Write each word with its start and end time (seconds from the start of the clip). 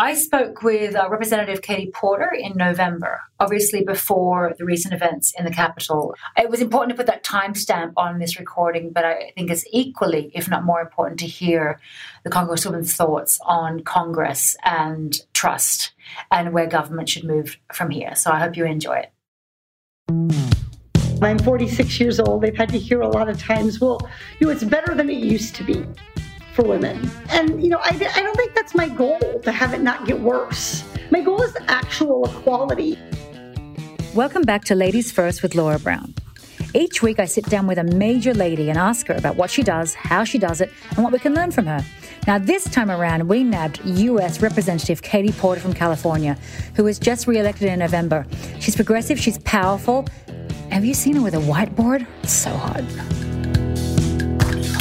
I 0.00 0.14
spoke 0.14 0.62
with 0.62 0.96
uh, 0.96 1.10
Representative 1.10 1.60
Katie 1.60 1.90
Porter 1.92 2.32
in 2.32 2.56
November, 2.56 3.20
obviously 3.38 3.84
before 3.84 4.54
the 4.56 4.64
recent 4.64 4.94
events 4.94 5.34
in 5.38 5.44
the 5.44 5.50
Capitol. 5.50 6.14
It 6.38 6.48
was 6.48 6.62
important 6.62 6.92
to 6.92 6.96
put 6.96 7.04
that 7.08 7.22
timestamp 7.22 7.92
on 7.98 8.18
this 8.18 8.38
recording, 8.38 8.92
but 8.94 9.04
I 9.04 9.32
think 9.36 9.50
it's 9.50 9.66
equally, 9.70 10.30
if 10.34 10.48
not 10.48 10.64
more 10.64 10.80
important, 10.80 11.20
to 11.20 11.26
hear 11.26 11.78
the 12.24 12.30
Congresswoman's 12.30 12.96
thoughts 12.96 13.38
on 13.44 13.82
Congress 13.82 14.56
and 14.64 15.20
trust 15.34 15.92
and 16.30 16.54
where 16.54 16.66
government 16.66 17.10
should 17.10 17.24
move 17.24 17.58
from 17.70 17.90
here. 17.90 18.14
So 18.14 18.30
I 18.30 18.38
hope 18.38 18.56
you 18.56 18.64
enjoy 18.64 19.04
it. 19.04 19.12
I'm 21.20 21.38
46 21.38 22.00
years 22.00 22.18
old. 22.18 22.40
They've 22.40 22.56
had 22.56 22.70
to 22.70 22.78
hear 22.78 23.02
a 23.02 23.08
lot 23.08 23.28
of 23.28 23.38
times, 23.38 23.82
well, 23.82 24.08
you 24.38 24.46
know, 24.46 24.52
it's 24.54 24.64
better 24.64 24.94
than 24.94 25.10
it 25.10 25.18
used 25.18 25.54
to 25.56 25.62
be 25.62 25.84
for 26.60 26.68
women. 26.68 27.10
And, 27.30 27.62
you 27.62 27.68
know, 27.68 27.78
I, 27.78 27.88
I 28.14 28.22
don't 28.22 28.36
think 28.36 28.54
that's 28.54 28.74
my 28.74 28.88
goal 28.88 29.40
to 29.44 29.52
have 29.52 29.72
it 29.72 29.80
not 29.80 30.06
get 30.06 30.20
worse. 30.20 30.84
My 31.10 31.20
goal 31.20 31.42
is 31.42 31.56
actual 31.68 32.24
equality. 32.26 32.98
Welcome 34.14 34.42
back 34.42 34.64
to 34.66 34.74
Ladies 34.74 35.10
First 35.10 35.42
with 35.42 35.54
Laura 35.54 35.78
Brown. 35.78 36.14
Each 36.74 37.02
week, 37.02 37.18
I 37.18 37.24
sit 37.24 37.46
down 37.46 37.66
with 37.66 37.78
a 37.78 37.84
major 37.84 38.34
lady 38.34 38.68
and 38.68 38.78
ask 38.78 39.06
her 39.08 39.14
about 39.14 39.36
what 39.36 39.50
she 39.50 39.62
does, 39.62 39.94
how 39.94 40.22
she 40.24 40.38
does 40.38 40.60
it, 40.60 40.70
and 40.90 41.02
what 41.02 41.12
we 41.12 41.18
can 41.18 41.34
learn 41.34 41.50
from 41.50 41.66
her. 41.66 41.84
Now, 42.26 42.38
this 42.38 42.64
time 42.64 42.90
around, 42.90 43.26
we 43.28 43.42
nabbed 43.42 43.80
US 43.84 44.42
Representative 44.42 45.02
Katie 45.02 45.32
Porter 45.32 45.60
from 45.60 45.72
California, 45.72 46.36
who 46.74 46.84
was 46.84 46.98
just 46.98 47.26
re 47.26 47.38
elected 47.38 47.68
in 47.68 47.78
November. 47.78 48.26
She's 48.60 48.76
progressive, 48.76 49.18
she's 49.18 49.38
powerful. 49.38 50.06
Have 50.70 50.84
you 50.84 50.94
seen 50.94 51.16
her 51.16 51.22
with 51.22 51.34
a 51.34 51.38
whiteboard? 51.38 52.06
So 52.26 52.50
hot. 52.50 53.29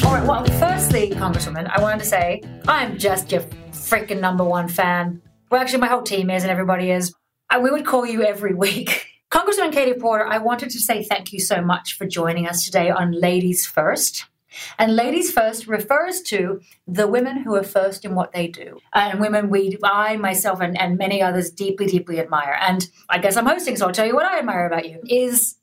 All 0.10 0.16
right. 0.16 0.26
Well, 0.26 0.44
firstly, 0.58 1.12
Congresswoman, 1.12 1.70
I 1.70 1.80
wanted 1.80 2.00
to 2.00 2.06
say 2.06 2.42
I'm 2.68 2.98
just 2.98 3.32
your 3.32 3.42
freaking 3.72 4.20
number 4.20 4.44
one 4.44 4.68
fan. 4.68 5.22
Well, 5.52 5.62
actually, 5.62 5.82
my 5.82 5.88
whole 5.88 6.02
team 6.02 6.32
is, 6.32 6.42
and 6.42 6.50
everybody 6.50 6.90
is. 6.90 7.14
I, 7.48 7.60
we 7.60 7.70
would 7.70 7.86
call 7.86 8.08
you 8.08 8.24
every 8.24 8.56
week. 8.56 9.06
Congresswoman 9.30 9.72
Katie 9.72 10.00
Porter, 10.00 10.26
I 10.26 10.40
wanted 10.40 10.72
to 10.72 10.80
say 10.80 11.04
thank 11.04 11.32
you 11.32 11.40
so 11.40 11.62
much 11.62 11.96
for 11.96 12.08
joining 12.08 12.48
us 12.48 12.66
today 12.66 12.90
on 12.90 13.12
Ladies 13.12 13.68
First. 13.68 14.26
And 14.80 14.96
ladies 14.96 15.32
first 15.32 15.68
refers 15.68 16.24
to 16.24 16.60
the 16.88 17.08
women 17.08 17.44
who 17.44 17.54
are 17.54 17.64
first 17.64 18.04
in 18.04 18.16
what 18.16 18.32
they 18.32 18.48
do. 18.48 18.80
And 18.96 19.20
women 19.20 19.52
we, 19.52 19.78
I, 19.84 20.18
myself, 20.18 20.60
and, 20.60 20.76
and 20.82 20.98
many 20.98 21.22
others 21.22 21.52
deeply, 21.52 21.86
deeply 21.86 22.20
admire. 22.20 22.58
And 22.60 22.90
I 23.10 23.20
guess 23.20 23.38
I'm 23.38 23.46
hosting, 23.46 23.76
so 23.76 23.86
I'll 23.86 23.94
tell 23.94 24.08
you 24.08 24.16
what 24.16 24.26
I 24.26 24.40
admire 24.40 24.66
about 24.66 24.90
you 24.90 25.02
is 25.06 25.59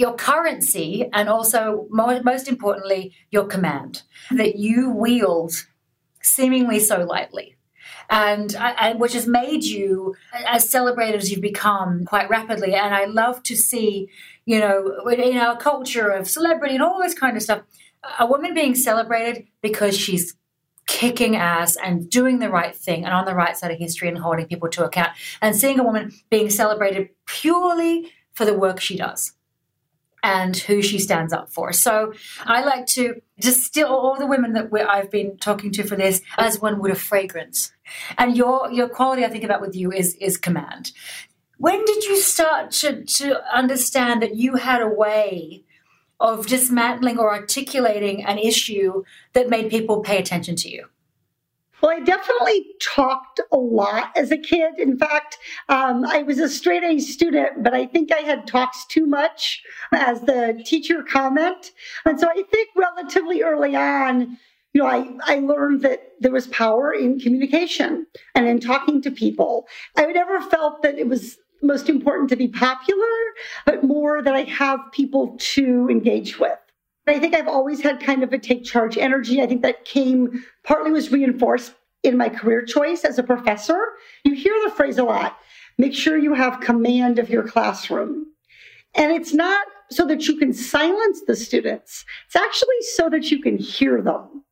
your 0.00 0.14
currency 0.14 1.06
and 1.12 1.28
also 1.28 1.86
most 1.90 2.48
importantly 2.48 3.12
your 3.30 3.44
command 3.44 4.02
that 4.30 4.56
you 4.56 4.88
wield 4.88 5.52
seemingly 6.22 6.80
so 6.80 7.04
lightly. 7.04 7.56
And, 8.08 8.56
and, 8.56 8.98
which 8.98 9.12
has 9.12 9.28
made 9.28 9.62
you 9.62 10.16
as 10.48 10.68
celebrated 10.68 11.20
as 11.20 11.30
you've 11.30 11.40
become 11.40 12.04
quite 12.06 12.28
rapidly. 12.28 12.74
And 12.74 12.92
i 12.92 13.04
love 13.04 13.42
to 13.44 13.54
see 13.54 14.08
you 14.46 14.58
know 14.58 15.06
in 15.10 15.36
our 15.36 15.56
culture 15.56 16.08
of 16.08 16.28
celebrity 16.28 16.74
and 16.74 16.82
all 16.82 16.98
this 17.00 17.14
kind 17.14 17.36
of 17.36 17.42
stuff 17.42 17.62
a 18.18 18.26
woman 18.26 18.54
being 18.54 18.74
celebrated 18.74 19.46
because 19.60 19.96
she's 19.96 20.34
kicking 20.86 21.36
ass 21.36 21.76
and 21.76 22.10
doing 22.10 22.40
the 22.40 22.50
right 22.50 22.74
thing 22.74 23.04
and 23.04 23.14
on 23.14 23.26
the 23.26 23.34
right 23.34 23.56
side 23.56 23.70
of 23.70 23.78
history 23.78 24.08
and 24.08 24.18
holding 24.18 24.46
people 24.46 24.68
to 24.68 24.84
account 24.84 25.10
and 25.40 25.54
seeing 25.54 25.78
a 25.78 25.84
woman 25.84 26.10
being 26.30 26.50
celebrated 26.50 27.10
purely 27.26 28.10
for 28.32 28.44
the 28.44 28.54
work 28.54 28.80
she 28.80 28.96
does 28.96 29.34
and 30.22 30.56
who 30.56 30.82
she 30.82 30.98
stands 30.98 31.32
up 31.32 31.50
for. 31.50 31.72
So 31.72 32.12
I 32.44 32.62
like 32.64 32.86
to 32.88 33.20
distill 33.38 33.88
all 33.88 34.18
the 34.18 34.26
women 34.26 34.52
that 34.52 34.70
I've 34.88 35.10
been 35.10 35.36
talking 35.38 35.72
to 35.72 35.82
for 35.82 35.96
this 35.96 36.22
as 36.36 36.60
one 36.60 36.80
would 36.80 36.90
a 36.90 36.94
fragrance. 36.94 37.72
And 38.18 38.36
your 38.36 38.70
your 38.70 38.88
quality, 38.88 39.24
I 39.24 39.28
think 39.28 39.44
about 39.44 39.60
with 39.60 39.74
you 39.74 39.92
is 39.92 40.14
is 40.16 40.36
command. 40.36 40.92
When 41.58 41.84
did 41.84 42.04
you 42.04 42.16
start 42.16 42.70
to, 42.70 43.04
to 43.04 43.54
understand 43.54 44.22
that 44.22 44.34
you 44.34 44.56
had 44.56 44.80
a 44.80 44.88
way 44.88 45.64
of 46.18 46.46
dismantling 46.46 47.18
or 47.18 47.34
articulating 47.34 48.24
an 48.24 48.38
issue 48.38 49.04
that 49.34 49.50
made 49.50 49.68
people 49.68 50.00
pay 50.00 50.18
attention 50.18 50.56
to 50.56 50.70
you? 50.70 50.86
Well, 51.82 51.96
I 51.96 52.00
definitely 52.00 52.66
talked 52.80 53.40
a 53.52 53.56
lot 53.56 54.12
as 54.16 54.30
a 54.30 54.36
kid. 54.36 54.78
In 54.78 54.98
fact, 54.98 55.38
um, 55.68 56.04
I 56.04 56.22
was 56.22 56.38
a 56.38 56.48
straight 56.48 56.82
A 56.82 56.98
student, 56.98 57.62
but 57.62 57.72
I 57.72 57.86
think 57.86 58.12
I 58.12 58.20
had 58.20 58.46
talks 58.46 58.84
too 58.86 59.06
much 59.06 59.62
as 59.92 60.20
the 60.22 60.62
teacher 60.64 61.02
comment. 61.02 61.72
And 62.04 62.20
so 62.20 62.28
I 62.28 62.42
think 62.50 62.68
relatively 62.76 63.42
early 63.42 63.74
on, 63.76 64.38
you 64.72 64.82
know, 64.82 64.86
I, 64.86 65.10
I 65.24 65.38
learned 65.40 65.82
that 65.82 66.12
there 66.20 66.30
was 66.30 66.46
power 66.48 66.92
in 66.92 67.18
communication 67.18 68.06
and 68.34 68.46
in 68.46 68.60
talking 68.60 69.00
to 69.02 69.10
people. 69.10 69.66
I 69.96 70.06
never 70.06 70.40
felt 70.42 70.82
that 70.82 70.98
it 70.98 71.08
was 71.08 71.38
most 71.62 71.88
important 71.88 72.28
to 72.30 72.36
be 72.36 72.48
popular, 72.48 73.00
but 73.66 73.84
more 73.84 74.22
that 74.22 74.34
I 74.34 74.42
have 74.42 74.80
people 74.92 75.36
to 75.54 75.88
engage 75.90 76.38
with. 76.38 76.59
I 77.10 77.18
think 77.18 77.34
I've 77.34 77.48
always 77.48 77.80
had 77.80 78.00
kind 78.00 78.22
of 78.22 78.32
a 78.32 78.38
take 78.38 78.64
charge 78.64 78.96
energy. 78.98 79.42
I 79.42 79.46
think 79.46 79.62
that 79.62 79.84
came 79.84 80.44
partly 80.64 80.90
was 80.90 81.10
reinforced 81.10 81.74
in 82.02 82.16
my 82.16 82.28
career 82.28 82.62
choice 82.62 83.04
as 83.04 83.18
a 83.18 83.22
professor. 83.22 83.78
You 84.24 84.34
hear 84.34 84.54
the 84.64 84.70
phrase 84.70 84.98
a 84.98 85.04
lot 85.04 85.36
make 85.80 85.94
sure 85.94 86.18
you 86.18 86.34
have 86.34 86.60
command 86.60 87.18
of 87.18 87.30
your 87.30 87.42
classroom. 87.42 88.26
And 88.94 89.12
it's 89.12 89.32
not 89.32 89.66
so 89.90 90.06
that 90.06 90.28
you 90.28 90.36
can 90.36 90.52
silence 90.52 91.22
the 91.26 91.34
students, 91.34 92.04
it's 92.26 92.36
actually 92.36 92.80
so 92.94 93.08
that 93.10 93.30
you 93.30 93.40
can 93.40 93.56
hear 93.56 94.02
them. 94.02 94.44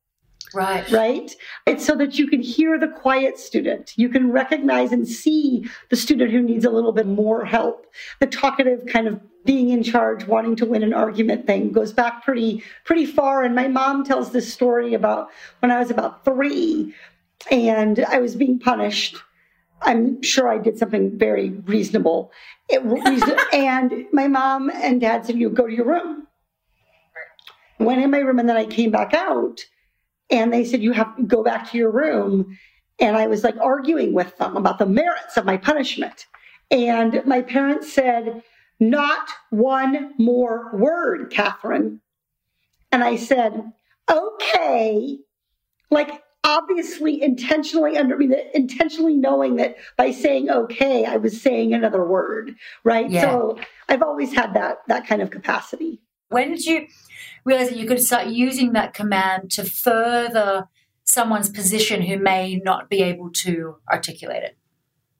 Right. 0.53 0.89
Right? 0.91 1.31
It's 1.67 1.85
so 1.85 1.95
that 1.97 2.17
you 2.17 2.27
can 2.27 2.41
hear 2.41 2.79
the 2.79 2.87
quiet 2.87 3.37
student. 3.37 3.93
You 3.95 4.09
can 4.09 4.31
recognize 4.31 4.91
and 4.91 5.07
see 5.07 5.65
the 5.91 5.95
student 5.95 6.31
who 6.31 6.41
needs 6.41 6.65
a 6.65 6.71
little 6.71 6.91
bit 6.91 7.05
more 7.05 7.45
help. 7.45 7.85
The 8.19 8.25
talkative 8.25 8.87
kind 8.87 9.07
of 9.07 9.21
being 9.45 9.69
in 9.69 9.83
charge, 9.83 10.27
wanting 10.27 10.55
to 10.57 10.65
win 10.65 10.83
an 10.83 10.93
argument 10.93 11.47
thing 11.47 11.71
goes 11.71 11.93
back 11.93 12.23
pretty 12.23 12.63
pretty 12.83 13.05
far. 13.05 13.43
And 13.43 13.55
my 13.55 13.67
mom 13.67 14.03
tells 14.03 14.31
this 14.31 14.51
story 14.51 14.93
about 14.93 15.29
when 15.59 15.71
I 15.71 15.79
was 15.79 15.89
about 15.89 16.25
three 16.25 16.93
and 17.49 17.99
I 17.99 18.19
was 18.19 18.35
being 18.35 18.59
punished. 18.59 19.17
I'm 19.81 20.21
sure 20.21 20.49
I 20.49 20.57
did 20.57 20.77
something 20.77 21.17
very 21.17 21.49
reasonable. 21.49 22.31
It, 22.67 22.81
and 23.53 24.05
my 24.11 24.27
mom 24.27 24.69
and 24.69 24.99
dad 24.99 25.25
said, 25.25 25.37
You 25.37 25.49
go 25.49 25.67
to 25.67 25.73
your 25.73 25.85
room. 25.85 26.27
Went 27.79 28.01
in 28.01 28.11
my 28.11 28.19
room 28.19 28.39
and 28.39 28.49
then 28.49 28.57
I 28.57 28.65
came 28.65 28.91
back 28.91 29.13
out 29.13 29.61
and 30.29 30.51
they 30.51 30.65
said, 30.65 30.81
You 30.81 30.91
have 30.91 31.15
to 31.15 31.23
go 31.23 31.43
back 31.43 31.71
to 31.71 31.77
your 31.77 31.91
room. 31.91 32.57
And 32.99 33.15
I 33.15 33.27
was 33.27 33.45
like 33.45 33.55
arguing 33.57 34.13
with 34.13 34.37
them 34.37 34.57
about 34.57 34.79
the 34.79 34.85
merits 34.85 35.37
of 35.37 35.45
my 35.45 35.55
punishment. 35.55 36.25
And 36.69 37.21
my 37.25 37.41
parents 37.41 37.91
said, 37.91 38.43
Not 38.79 39.29
one 39.49 40.13
more 40.17 40.71
word, 40.73 41.31
Katherine. 41.31 42.01
And 42.91 43.03
I 43.03 43.15
said, 43.15 43.71
Okay. 44.09 45.19
Like, 45.91 46.23
obviously 46.45 47.21
intentionally 47.21 47.97
under 47.97 48.17
me 48.17 48.33
intentionally 48.53 49.15
knowing 49.15 49.57
that 49.57 49.75
by 49.97 50.09
saying 50.09 50.49
okay 50.49 51.03
i 51.03 51.17
was 51.17 51.39
saying 51.39 51.73
another 51.73 52.03
word 52.03 52.55
right 52.85 53.11
yeah. 53.11 53.21
so 53.21 53.59
i've 53.89 54.01
always 54.01 54.33
had 54.33 54.53
that 54.53 54.77
that 54.87 55.05
kind 55.05 55.21
of 55.21 55.29
capacity 55.29 55.99
when 56.29 56.51
did 56.51 56.65
you 56.65 56.87
realize 57.43 57.69
that 57.69 57.77
you 57.77 57.87
could 57.87 58.01
start 58.01 58.27
using 58.27 58.73
that 58.73 58.93
command 58.93 59.51
to 59.51 59.63
further 59.63 60.69
someone's 61.03 61.49
position 61.49 62.03
who 62.03 62.17
may 62.17 62.61
not 62.63 62.89
be 62.89 63.01
able 63.01 63.31
to 63.31 63.77
articulate 63.91 64.43
it? 64.43 64.57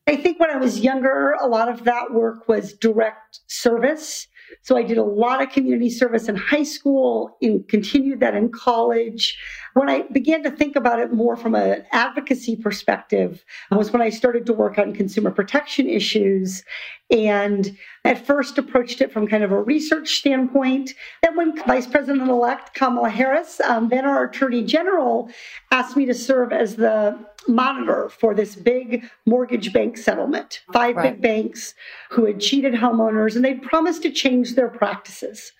I 0.07 0.15
think 0.15 0.39
when 0.39 0.49
I 0.49 0.57
was 0.57 0.79
younger, 0.79 1.31
a 1.33 1.47
lot 1.47 1.69
of 1.69 1.83
that 1.83 2.13
work 2.13 2.47
was 2.47 2.73
direct 2.73 3.39
service. 3.47 4.27
So 4.63 4.75
I 4.75 4.83
did 4.83 4.97
a 4.97 5.03
lot 5.03 5.41
of 5.41 5.51
community 5.51 5.89
service 5.89 6.27
in 6.27 6.35
high 6.35 6.63
school 6.63 7.37
and 7.41 7.67
continued 7.67 8.19
that 8.21 8.33
in 8.33 8.49
college. 8.49 9.37
When 9.75 9.89
I 9.89 10.03
began 10.11 10.41
to 10.43 10.51
think 10.51 10.75
about 10.75 10.99
it 10.99 11.13
more 11.13 11.35
from 11.35 11.53
an 11.53 11.83
advocacy 11.91 12.55
perspective 12.55 13.45
was 13.71 13.91
when 13.91 14.01
I 14.01 14.09
started 14.09 14.45
to 14.47 14.53
work 14.53 14.79
on 14.79 14.93
consumer 14.93 15.31
protection 15.31 15.87
issues 15.87 16.63
and 17.11 17.77
at 18.03 18.25
first 18.25 18.57
approached 18.57 19.01
it 19.01 19.11
from 19.11 19.27
kind 19.27 19.43
of 19.43 19.51
a 19.51 19.61
research 19.61 20.17
standpoint. 20.17 20.93
Then 21.21 21.35
when 21.35 21.55
Vice 21.65 21.87
President-elect 21.87 22.73
Kamala 22.73 23.09
Harris, 23.09 23.59
um, 23.61 23.89
then 23.89 24.05
our 24.05 24.25
Attorney 24.25 24.63
General, 24.63 25.29
asked 25.71 25.95
me 25.95 26.05
to 26.05 26.13
serve 26.13 26.51
as 26.51 26.75
the 26.75 27.17
monitor 27.47 28.09
for 28.09 28.33
this 28.33 28.55
big 28.55 29.09
mortgage 29.25 29.71
bank 29.73 29.97
settlement. 29.97 30.61
Five 30.73 30.95
right. 30.95 31.13
big 31.13 31.21
banks 31.21 31.73
who 32.09 32.25
had 32.25 32.39
cheated 32.39 32.73
homeowners 32.73 33.35
and 33.35 33.43
they'd 33.43 33.61
promised 33.61 34.03
to 34.03 34.11
change 34.11 34.55
their 34.55 34.69
practices. 34.69 35.51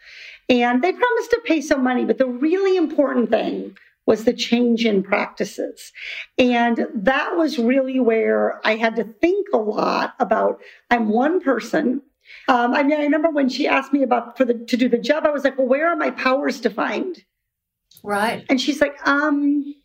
And 0.49 0.83
they 0.83 0.91
promised 0.91 1.29
to 1.31 1.41
pay 1.45 1.61
some 1.61 1.83
money, 1.83 2.05
but 2.05 2.17
the 2.17 2.25
really 2.25 2.75
important 2.75 3.29
thing 3.29 3.77
was 4.05 4.23
the 4.23 4.33
change 4.33 4.85
in 4.85 5.03
practices. 5.03 5.93
And 6.39 6.87
that 6.95 7.35
was 7.35 7.59
really 7.59 7.99
where 7.99 8.59
I 8.65 8.75
had 8.75 8.95
to 8.95 9.03
think 9.03 9.47
a 9.53 9.57
lot 9.57 10.15
about 10.19 10.59
I'm 10.89 11.09
one 11.09 11.39
person. 11.39 12.01
Um, 12.47 12.73
I 12.73 12.81
mean, 12.81 12.99
I 12.99 13.03
remember 13.03 13.29
when 13.29 13.49
she 13.49 13.67
asked 13.67 13.93
me 13.93 14.01
about 14.01 14.35
for 14.35 14.45
the 14.45 14.55
to 14.55 14.77
do 14.77 14.89
the 14.89 14.97
job, 14.97 15.27
I 15.27 15.29
was 15.29 15.43
like, 15.43 15.59
well, 15.59 15.67
where 15.67 15.87
are 15.87 15.95
my 15.95 16.09
powers 16.09 16.59
defined? 16.59 17.23
Right. 18.03 18.45
And 18.49 18.59
she's 18.59 18.81
like, 18.81 18.95
um, 19.07 19.75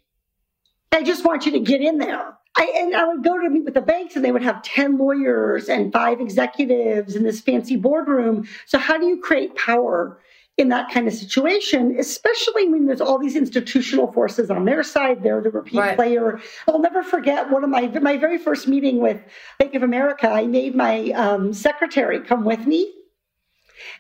I 0.95 1.03
just 1.03 1.25
want 1.25 1.45
you 1.45 1.53
to 1.53 1.61
get 1.61 1.81
in 1.81 1.99
there. 1.99 2.37
I, 2.57 2.73
and 2.77 2.95
I 2.95 3.05
would 3.05 3.25
go 3.25 3.37
to 3.37 3.51
meet 3.51 3.65
with 3.65 3.75
the 3.75 3.81
banks 3.81 4.15
and 4.15 4.25
they 4.25 4.31
would 4.31 4.43
have 4.43 4.63
10 4.63 4.97
lawyers 4.97 5.69
and 5.69 5.93
five 5.93 6.21
executives 6.21 7.17
in 7.17 7.25
this 7.25 7.41
fancy 7.41 7.75
boardroom. 7.77 8.47
So, 8.67 8.79
how 8.79 8.97
do 8.97 9.07
you 9.07 9.21
create 9.21 9.57
power 9.57 10.21
in 10.57 10.69
that 10.69 10.89
kind 10.93 11.09
of 11.09 11.15
situation, 11.15 11.97
especially 11.99 12.69
when 12.69 12.87
there's 12.87 13.01
all 13.01 13.19
these 13.19 13.35
institutional 13.35 14.13
forces 14.13 14.51
on 14.51 14.67
their 14.67 14.85
side? 14.85 15.25
They're 15.25 15.43
the 15.43 15.51
repeat 15.51 15.79
right. 15.79 15.97
player. 15.97 16.41
I'll 16.69 16.79
never 16.79 17.03
forget 17.03 17.51
one 17.51 17.65
of 17.65 17.71
my, 17.71 17.89
my 18.01 18.17
very 18.17 18.39
first 18.39 18.69
meeting 18.69 19.01
with 19.01 19.21
Bank 19.59 19.75
of 19.75 19.83
America. 19.83 20.31
I 20.31 20.47
made 20.47 20.77
my 20.77 21.11
um, 21.11 21.53
secretary 21.53 22.21
come 22.21 22.45
with 22.45 22.67
me. 22.69 22.93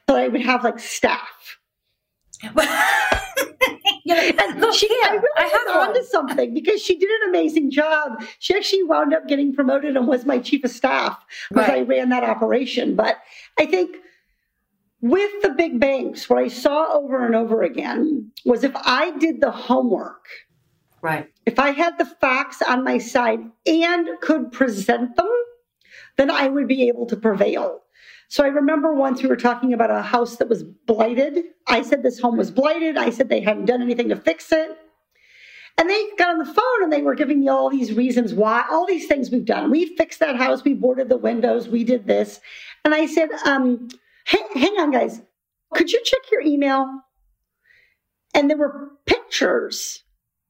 So 0.09 0.15
I 0.17 0.29
would 0.29 0.43
have 0.43 0.63
like 0.63 0.79
staff. 0.79 1.59
you 4.05 4.15
know, 4.15 4.21
and 4.21 4.61
look, 4.61 4.75
she, 4.75 4.87
I 5.05 5.15
really 5.15 5.29
I 5.37 5.45
have 5.45 5.89
onto 5.89 6.03
something 6.05 6.53
because 6.53 6.83
she 6.83 6.97
did 6.97 7.09
an 7.23 7.31
amazing 7.31 7.71
job. 7.71 8.23
She 8.39 8.55
actually 8.55 8.83
wound 8.83 9.15
up 9.15 9.27
getting 9.27 9.55
promoted 9.55 9.97
and 9.97 10.07
was 10.07 10.27
my 10.27 10.39
chief 10.39 10.63
of 10.63 10.71
staff 10.71 11.25
because 11.49 11.69
right. 11.69 11.79
I 11.79 11.83
ran 11.83 12.11
that 12.11 12.23
operation. 12.23 12.97
But 12.97 13.17
I 13.59 13.65
think 13.65 13.97
with 15.01 15.31
the 15.43 15.51
big 15.51 15.81
banks, 15.81 16.29
what 16.29 16.39
I 16.39 16.49
saw 16.49 16.93
over 16.93 17.25
and 17.25 17.35
over 17.35 17.63
again 17.63 18.31
was 18.45 18.63
if 18.63 18.73
I 18.75 19.17
did 19.19 19.41
the 19.41 19.51
homework, 19.51 20.27
right? 21.01 21.31
If 21.47 21.59
I 21.59 21.71
had 21.71 21.97
the 21.97 22.07
facts 22.07 22.61
on 22.61 22.85
my 22.85 22.99
side 22.99 23.41
and 23.67 24.09
could 24.21 24.53
present 24.53 25.17
them, 25.17 25.31
then 26.17 26.31
I 26.31 26.49
would 26.49 26.69
be 26.69 26.89
able 26.89 27.07
to 27.07 27.17
prevail. 27.17 27.84
So 28.35 28.43
I 28.43 28.49
remember 28.49 28.93
once 28.93 29.23
we 29.23 29.29
were 29.29 29.37
talking 29.37 29.73
about 29.73 29.93
a 29.93 30.03
house 30.03 30.39
that 30.39 30.49
was 30.49 30.65
blighted. 30.65 31.45
I 31.69 31.83
said 31.83 32.03
this 32.03 32.19
home 32.19 32.37
was 32.37 32.51
blighted. 32.51 32.97
I 32.97 33.11
said 33.11 33.29
they 33.29 33.41
hadn't 33.41 33.67
done 33.67 33.81
anything 33.81 34.09
to 34.09 34.17
fix 34.17 34.51
it. 34.51 34.77
And 35.79 35.89
they 35.89 36.05
got 36.19 36.31
on 36.31 36.39
the 36.39 36.53
phone 36.53 36.83
and 36.83 36.93
they 36.93 37.03
were 37.03 37.15
giving 37.15 37.43
me 37.43 37.49
all 37.49 37.71
these 37.71 37.93
reasons 37.93 38.35
why, 38.35 38.65
all 38.69 38.89
these 38.89 39.07
things 39.07 39.31
we've 39.31 39.45
done. 39.45 39.71
We 39.71 39.95
fixed 39.95 40.19
that 40.19 40.35
house, 40.35 40.65
we 40.65 40.75
boarded 40.75 41.11
the 41.11 41.17
windows, 41.17 41.69
we 41.69 41.85
did 41.85 42.09
this. 42.09 42.41
And 42.85 42.93
I 42.93 43.07
said, 43.07 43.29
um, 43.47 43.87
hey, 44.27 44.41
hang 44.55 44.81
on, 44.81 44.91
guys. 44.91 45.23
Could 45.73 45.93
you 45.93 46.03
check 46.03 46.23
your 46.33 46.41
email? 46.41 47.03
And 48.35 48.51
there 48.51 48.59
were 48.59 48.91
pictures 49.07 50.03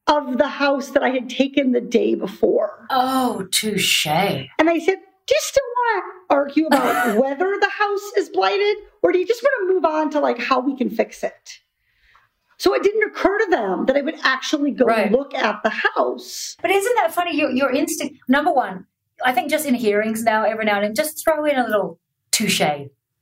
of 0.07 0.39
the 0.39 0.49
house 0.49 0.89
that 0.93 1.03
I 1.03 1.11
had 1.11 1.29
taken 1.29 1.73
the 1.73 1.83
day 1.83 2.15
before. 2.15 2.87
Oh, 2.89 3.47
touche. 3.51 4.07
And 4.07 4.71
I 4.71 4.79
said, 4.79 5.01
do 5.27 5.35
you 5.35 5.41
still 5.41 5.63
want 5.65 6.05
to 6.05 6.35
argue 6.35 6.67
about 6.67 7.17
whether 7.21 7.57
the 7.61 7.71
house 7.71 8.13
is 8.17 8.29
blighted 8.29 8.77
or 9.03 9.13
do 9.13 9.19
you 9.19 9.27
just 9.27 9.43
want 9.43 9.69
to 9.69 9.75
move 9.75 9.85
on 9.85 10.11
to 10.11 10.21
like 10.21 10.39
how 10.39 10.61
we 10.61 10.77
can 10.77 10.91
fix 10.91 11.23
it? 11.23 11.61
So 12.57 12.75
it 12.75 12.83
didn't 12.83 13.05
occur 13.05 13.39
to 13.39 13.51
them 13.51 13.87
that 13.87 13.97
i 13.97 14.01
would 14.01 14.19
actually 14.23 14.71
go 14.71 14.85
right. 14.85 15.11
look 15.11 15.35
at 15.35 15.63
the 15.63 15.71
house. 15.71 16.57
But 16.63 16.71
isn't 16.71 16.97
that 16.97 17.13
funny? 17.13 17.37
Your, 17.37 17.51
your 17.51 17.71
instinct 17.71 18.21
number 18.29 18.53
one 18.53 18.87
i 19.25 19.33
think 19.33 19.49
just 19.49 19.65
in 19.65 19.75
hearings 19.75 20.25
now 20.25 20.45
every 20.45 20.65
now 20.65 20.77
and 20.77 20.85
then 20.85 20.95
just 20.95 21.23
throw 21.23 21.45
in 21.45 21.57
a 21.57 21.65
little 21.65 22.01
touche. 22.33 22.59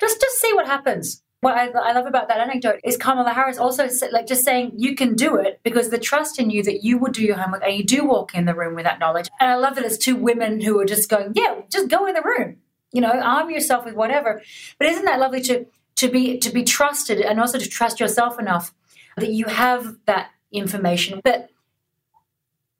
Just 0.01 0.21
just 0.21 0.41
see 0.41 0.53
what 0.55 0.67
happens 0.67 1.22
what 1.43 1.57
I, 1.57 1.67
I, 1.71 1.93
love 1.93 2.07
about 2.07 2.29
that 2.29 2.39
anecdote 2.39 2.79
is 2.85 2.97
Kamala 2.97 3.33
Harris 3.33 3.59
also 3.59 3.89
like 4.13 4.29
just 4.29 4.45
saying 4.45 4.75
you 4.77 4.95
can 4.95 5.17
do 5.17 5.35
it 5.35 5.59
because 5.65 5.91
the 5.91 5.99
trust 5.99 6.39
in 6.39 6.51
you 6.51 6.63
that 6.63 6.85
you 6.85 6.99
would 6.99 7.13
do 7.13 7.25
your 7.25 7.37
homework 7.37 7.65
and 7.65 7.75
you 7.75 7.85
do 7.85 8.05
walk 8.05 8.33
in 8.33 8.45
the 8.45 8.55
room 8.55 8.77
with 8.77 8.85
that 8.85 9.01
knowledge. 9.01 9.29
And 9.41 9.51
I 9.51 9.57
love 9.57 9.75
that 9.75 9.85
it's 9.85 9.99
two 9.99 10.15
women 10.15 10.61
who 10.61 10.79
are 10.79 10.85
just 10.85 11.09
going, 11.09 11.33
yeah, 11.35 11.63
just 11.69 11.89
go 11.89 12.07
in 12.07 12.15
the 12.15 12.23
room, 12.23 12.59
you 12.93 13.01
know, 13.01 13.11
arm 13.11 13.51
yourself 13.51 13.85
with 13.85 13.95
whatever. 13.95 14.41
But 14.79 14.87
isn't 14.87 15.05
that 15.05 15.19
lovely 15.19 15.41
to 15.43 15.67
to 15.97 16.09
be 16.09 16.39
to 16.39 16.51
be 16.51 16.63
trusted 16.63 17.21
and 17.21 17.41
also 17.41 17.59
to 17.59 17.69
trust 17.69 17.99
yourself 17.99 18.39
enough 18.39 18.73
that 19.17 19.31
you 19.31 19.47
have 19.47 19.97
that 20.07 20.31
information, 20.53 21.21
but 21.25 21.51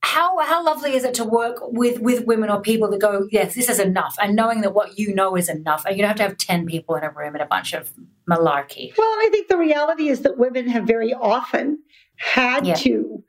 how 0.03 0.39
how 0.41 0.65
lovely 0.65 0.95
is 0.95 1.05
it 1.05 1.15
to 1.15 1.25
work 1.25 1.57
with 1.63 2.01
with 2.01 2.27
women 2.27 2.51
or 2.51 2.61
people 2.61 2.91
that 2.91 3.01
go, 3.01 3.29
yes, 3.31 3.55
this 3.55 3.69
is 3.69 3.79
enough, 3.79 4.17
and 4.21 4.35
knowing 4.35 4.61
that 4.63 4.75
what 4.75 4.99
you 4.99 5.15
know 5.15 5.37
is 5.37 5.49
enough, 5.49 5.85
and 5.85 5.97
you 5.97 6.03
don't 6.03 6.09
have 6.09 6.17
to 6.17 6.23
have 6.25 6.37
ten 6.39 6.67
people 6.67 6.97
in 6.97 7.05
a 7.05 7.11
room 7.11 7.35
and 7.35 7.43
a 7.43 7.47
bunch 7.47 7.73
of 7.73 7.93
malarkey. 8.29 8.93
Well, 8.99 9.09
I 9.09 9.29
think 9.31 9.49
the 9.49 9.57
reality 9.57 10.09
is 10.09 10.21
that 10.23 10.39
women 10.39 10.69
have 10.69 10.85
very 10.85 11.15
often 11.15 11.79
had 12.17 12.67
yeah. 12.67 12.75
to 12.75 13.23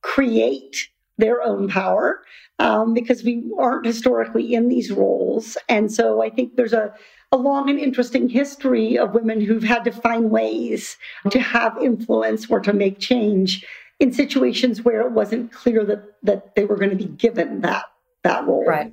create 0.00 0.88
their 1.18 1.42
own 1.42 1.68
power 1.68 2.22
um, 2.58 2.94
because 2.94 3.22
we 3.22 3.44
aren't 3.58 3.86
historically 3.86 4.54
in 4.54 4.68
these 4.68 4.90
roles, 4.90 5.58
and 5.68 5.92
so 5.92 6.22
I 6.22 6.30
think 6.30 6.56
there's 6.56 6.72
a 6.72 6.94
a 7.32 7.36
long 7.36 7.68
and 7.68 7.80
interesting 7.80 8.28
history 8.28 8.96
of 8.96 9.12
women 9.12 9.40
who've 9.40 9.64
had 9.64 9.82
to 9.84 9.90
find 9.90 10.30
ways 10.30 10.96
to 11.30 11.40
have 11.40 11.76
influence 11.82 12.48
or 12.48 12.60
to 12.60 12.72
make 12.72 13.00
change 13.00 13.66
in 14.00 14.12
situations 14.12 14.82
where 14.82 15.00
it 15.02 15.12
wasn't 15.12 15.52
clear 15.52 15.84
that 15.84 16.14
that 16.22 16.54
they 16.54 16.64
were 16.64 16.76
going 16.76 16.90
to 16.90 16.96
be 16.96 17.06
given 17.06 17.60
that 17.62 17.84
that 18.22 18.46
role. 18.46 18.64
Right. 18.64 18.92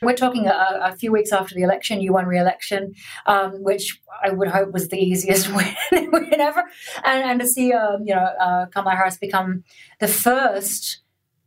We're 0.00 0.14
talking 0.14 0.46
a, 0.46 0.78
a, 0.80 0.96
few 0.96 1.10
weeks 1.10 1.32
after 1.32 1.56
the 1.56 1.62
election. 1.62 2.00
You 2.00 2.12
won 2.12 2.26
re-election, 2.26 2.94
um, 3.26 3.64
which 3.64 4.00
I 4.22 4.30
would 4.30 4.46
hope 4.46 4.72
was 4.72 4.88
the 4.88 4.96
easiest 4.96 5.52
win, 5.54 5.74
win 5.90 6.40
ever, 6.40 6.62
and, 7.02 7.24
and 7.24 7.40
to 7.40 7.48
see 7.48 7.72
uh, 7.72 7.98
you 8.04 8.14
know 8.14 8.22
uh, 8.40 8.66
Kamala 8.66 8.94
Harris 8.94 9.16
become 9.16 9.64
the 9.98 10.08
first 10.08 11.00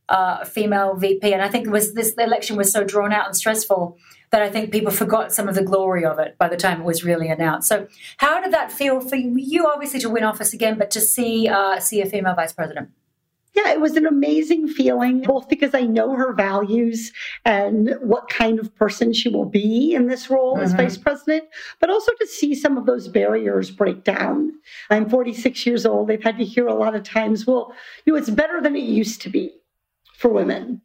uh, 0.09 0.43
female 0.43 0.95
VP. 0.95 1.33
And 1.33 1.41
I 1.41 1.47
think 1.47 1.69
was 1.69 1.93
this 1.93 2.13
election 2.17 2.57
was 2.57 2.71
so 2.71 2.83
drawn 2.83 3.13
out 3.13 3.27
and 3.27 3.35
stressful 3.35 3.97
that 4.31 4.41
I 4.41 4.49
think 4.49 4.71
people 4.71 4.91
forgot 4.91 5.33
some 5.33 5.47
of 5.47 5.55
the 5.55 5.63
glory 5.63 6.05
of 6.05 6.17
it 6.19 6.37
by 6.37 6.47
the 6.47 6.57
time 6.57 6.81
it 6.81 6.85
was 6.85 7.03
really 7.03 7.29
announced. 7.29 7.67
So, 7.67 7.87
how 8.17 8.41
did 8.41 8.53
that 8.53 8.71
feel 8.71 9.01
for 9.01 9.15
you? 9.15 9.67
Obviously, 9.67 9.99
to 9.99 10.09
win 10.09 10.23
office 10.23 10.53
again, 10.53 10.77
but 10.77 10.91
to 10.91 11.01
see 11.01 11.47
uh, 11.47 11.79
see 11.79 12.01
a 12.01 12.05
female 12.05 12.35
vice 12.35 12.53
president. 12.53 12.89
Yeah, 13.53 13.71
it 13.71 13.81
was 13.81 13.97
an 13.97 14.05
amazing 14.05 14.69
feeling, 14.69 15.23
both 15.23 15.49
because 15.49 15.75
I 15.75 15.81
know 15.81 16.15
her 16.15 16.31
values 16.31 17.11
and 17.43 17.97
what 17.99 18.29
kind 18.29 18.59
of 18.59 18.73
person 18.75 19.11
she 19.11 19.27
will 19.27 19.45
be 19.45 19.93
in 19.93 20.07
this 20.07 20.29
role 20.29 20.55
mm-hmm. 20.55 20.63
as 20.63 20.73
vice 20.73 20.97
president, 20.97 21.43
but 21.81 21.89
also 21.89 22.13
to 22.13 22.27
see 22.27 22.55
some 22.55 22.77
of 22.77 22.85
those 22.85 23.09
barriers 23.09 23.69
break 23.69 24.05
down. 24.05 24.53
I'm 24.89 25.09
46 25.09 25.65
years 25.65 25.85
old. 25.85 26.07
They've 26.07 26.23
had 26.23 26.37
to 26.37 26.45
hear 26.45 26.67
a 26.67 26.73
lot 26.73 26.95
of 26.95 27.03
times, 27.03 27.45
well, 27.45 27.73
you 28.05 28.13
know, 28.13 28.19
it's 28.19 28.29
better 28.29 28.61
than 28.61 28.77
it 28.77 28.83
used 28.83 29.21
to 29.23 29.29
be 29.29 29.51
for 30.15 30.31
women. 30.31 30.81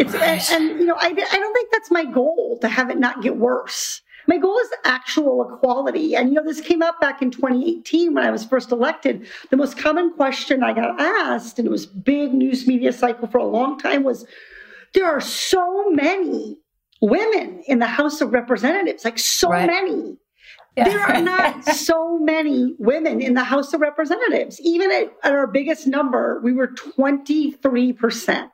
It's 0.00 0.14
right. 0.14 0.50
and, 0.52 0.70
and, 0.70 0.80
you 0.80 0.86
know 0.86 0.96
I, 0.98 1.08
I 1.08 1.12
don't 1.12 1.54
think 1.54 1.68
that's 1.72 1.90
my 1.90 2.04
goal 2.04 2.58
to 2.62 2.68
have 2.68 2.90
it 2.90 2.98
not 2.98 3.22
get 3.22 3.36
worse. 3.36 4.00
My 4.26 4.38
goal 4.38 4.58
is 4.58 4.70
actual 4.84 5.54
equality. 5.54 6.14
And 6.14 6.28
you 6.28 6.34
know 6.36 6.44
this 6.44 6.60
came 6.60 6.82
up 6.82 7.00
back 7.00 7.20
in 7.20 7.30
2018 7.30 8.14
when 8.14 8.24
I 8.24 8.30
was 8.30 8.44
first 8.44 8.70
elected. 8.70 9.26
The 9.50 9.56
most 9.56 9.76
common 9.76 10.12
question 10.12 10.62
I 10.62 10.72
got 10.72 11.00
asked, 11.00 11.58
and 11.58 11.66
it 11.66 11.70
was 11.70 11.86
big 11.86 12.32
news 12.32 12.66
media 12.66 12.92
cycle 12.92 13.28
for 13.28 13.38
a 13.38 13.46
long 13.46 13.78
time, 13.78 14.04
was 14.04 14.24
there 14.94 15.06
are 15.06 15.20
so 15.20 15.90
many 15.90 16.58
women 17.00 17.62
in 17.66 17.78
the 17.78 17.86
House 17.86 18.20
of 18.20 18.32
Representatives, 18.32 19.04
like 19.04 19.18
so 19.18 19.50
right. 19.50 19.66
many. 19.66 20.16
Yeah. 20.76 20.84
There 20.84 21.00
are 21.00 21.20
not 21.20 21.64
so 21.74 22.18
many 22.18 22.74
women 22.78 23.20
in 23.20 23.34
the 23.34 23.44
House 23.44 23.72
of 23.72 23.80
Representatives. 23.80 24.60
Even 24.60 24.92
at, 24.92 25.12
at 25.24 25.32
our 25.32 25.46
biggest 25.46 25.86
number, 25.86 26.40
we 26.44 26.52
were 26.52 26.68
23%. 26.68 28.48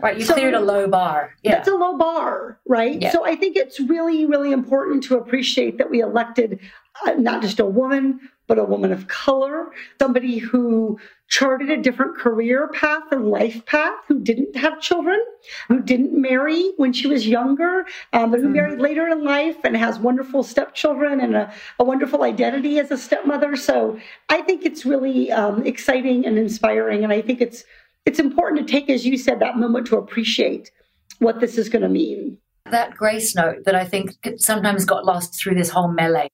Right, 0.00 0.18
you 0.18 0.24
so, 0.24 0.34
cleared 0.34 0.54
a 0.54 0.60
low 0.60 0.88
bar. 0.88 1.34
Yeah. 1.42 1.52
That's 1.52 1.68
a 1.68 1.74
low 1.74 1.96
bar, 1.96 2.58
right? 2.66 3.00
Yeah. 3.00 3.12
So 3.12 3.24
I 3.24 3.34
think 3.34 3.56
it's 3.56 3.80
really, 3.80 4.26
really 4.26 4.52
important 4.52 5.04
to 5.04 5.16
appreciate 5.16 5.78
that 5.78 5.90
we 5.90 6.00
elected 6.00 6.60
uh, 7.06 7.12
not 7.12 7.40
just 7.40 7.60
a 7.60 7.66
woman, 7.66 8.20
but 8.46 8.58
a 8.58 8.64
woman 8.64 8.92
of 8.92 9.08
color, 9.08 9.72
somebody 10.00 10.38
who 10.38 10.98
charted 11.28 11.70
a 11.70 11.76
different 11.76 12.16
career 12.16 12.68
path 12.68 13.02
and 13.10 13.28
life 13.28 13.64
path, 13.66 13.98
who 14.06 14.20
didn't 14.20 14.54
have 14.56 14.80
children, 14.80 15.20
who 15.66 15.82
didn't 15.82 16.12
marry 16.12 16.72
when 16.76 16.92
she 16.92 17.08
was 17.08 17.26
younger, 17.26 17.84
um, 18.12 18.30
but 18.30 18.40
who 18.40 18.48
mm. 18.48 18.52
married 18.52 18.78
later 18.78 19.08
in 19.08 19.24
life 19.24 19.56
and 19.64 19.76
has 19.76 19.98
wonderful 19.98 20.44
stepchildren 20.44 21.20
and 21.20 21.34
a, 21.34 21.52
a, 21.80 21.84
wonderful 21.84 22.22
identity 22.22 22.78
as 22.78 22.92
a 22.92 22.96
stepmother. 22.96 23.56
So 23.56 23.98
I 24.28 24.42
think 24.42 24.64
it's 24.64 24.86
really 24.86 25.32
um, 25.32 25.66
exciting 25.66 26.24
and 26.24 26.38
inspiring. 26.38 27.02
And 27.02 27.12
I 27.12 27.22
think 27.22 27.40
it's 27.40 27.64
it's 28.06 28.20
important 28.20 28.66
to 28.66 28.72
take, 28.72 28.88
as 28.88 29.04
you 29.04 29.18
said, 29.18 29.40
that 29.40 29.58
moment 29.58 29.86
to 29.88 29.96
appreciate 29.96 30.70
what 31.18 31.40
this 31.40 31.58
is 31.58 31.68
going 31.68 31.82
to 31.82 31.88
mean. 31.88 32.38
That 32.70 32.94
grace 32.94 33.34
note 33.34 33.64
that 33.64 33.74
I 33.74 33.84
think 33.84 34.12
sometimes 34.38 34.84
got 34.84 35.04
lost 35.04 35.38
through 35.38 35.56
this 35.56 35.70
whole 35.70 35.88
melee. 35.88 36.28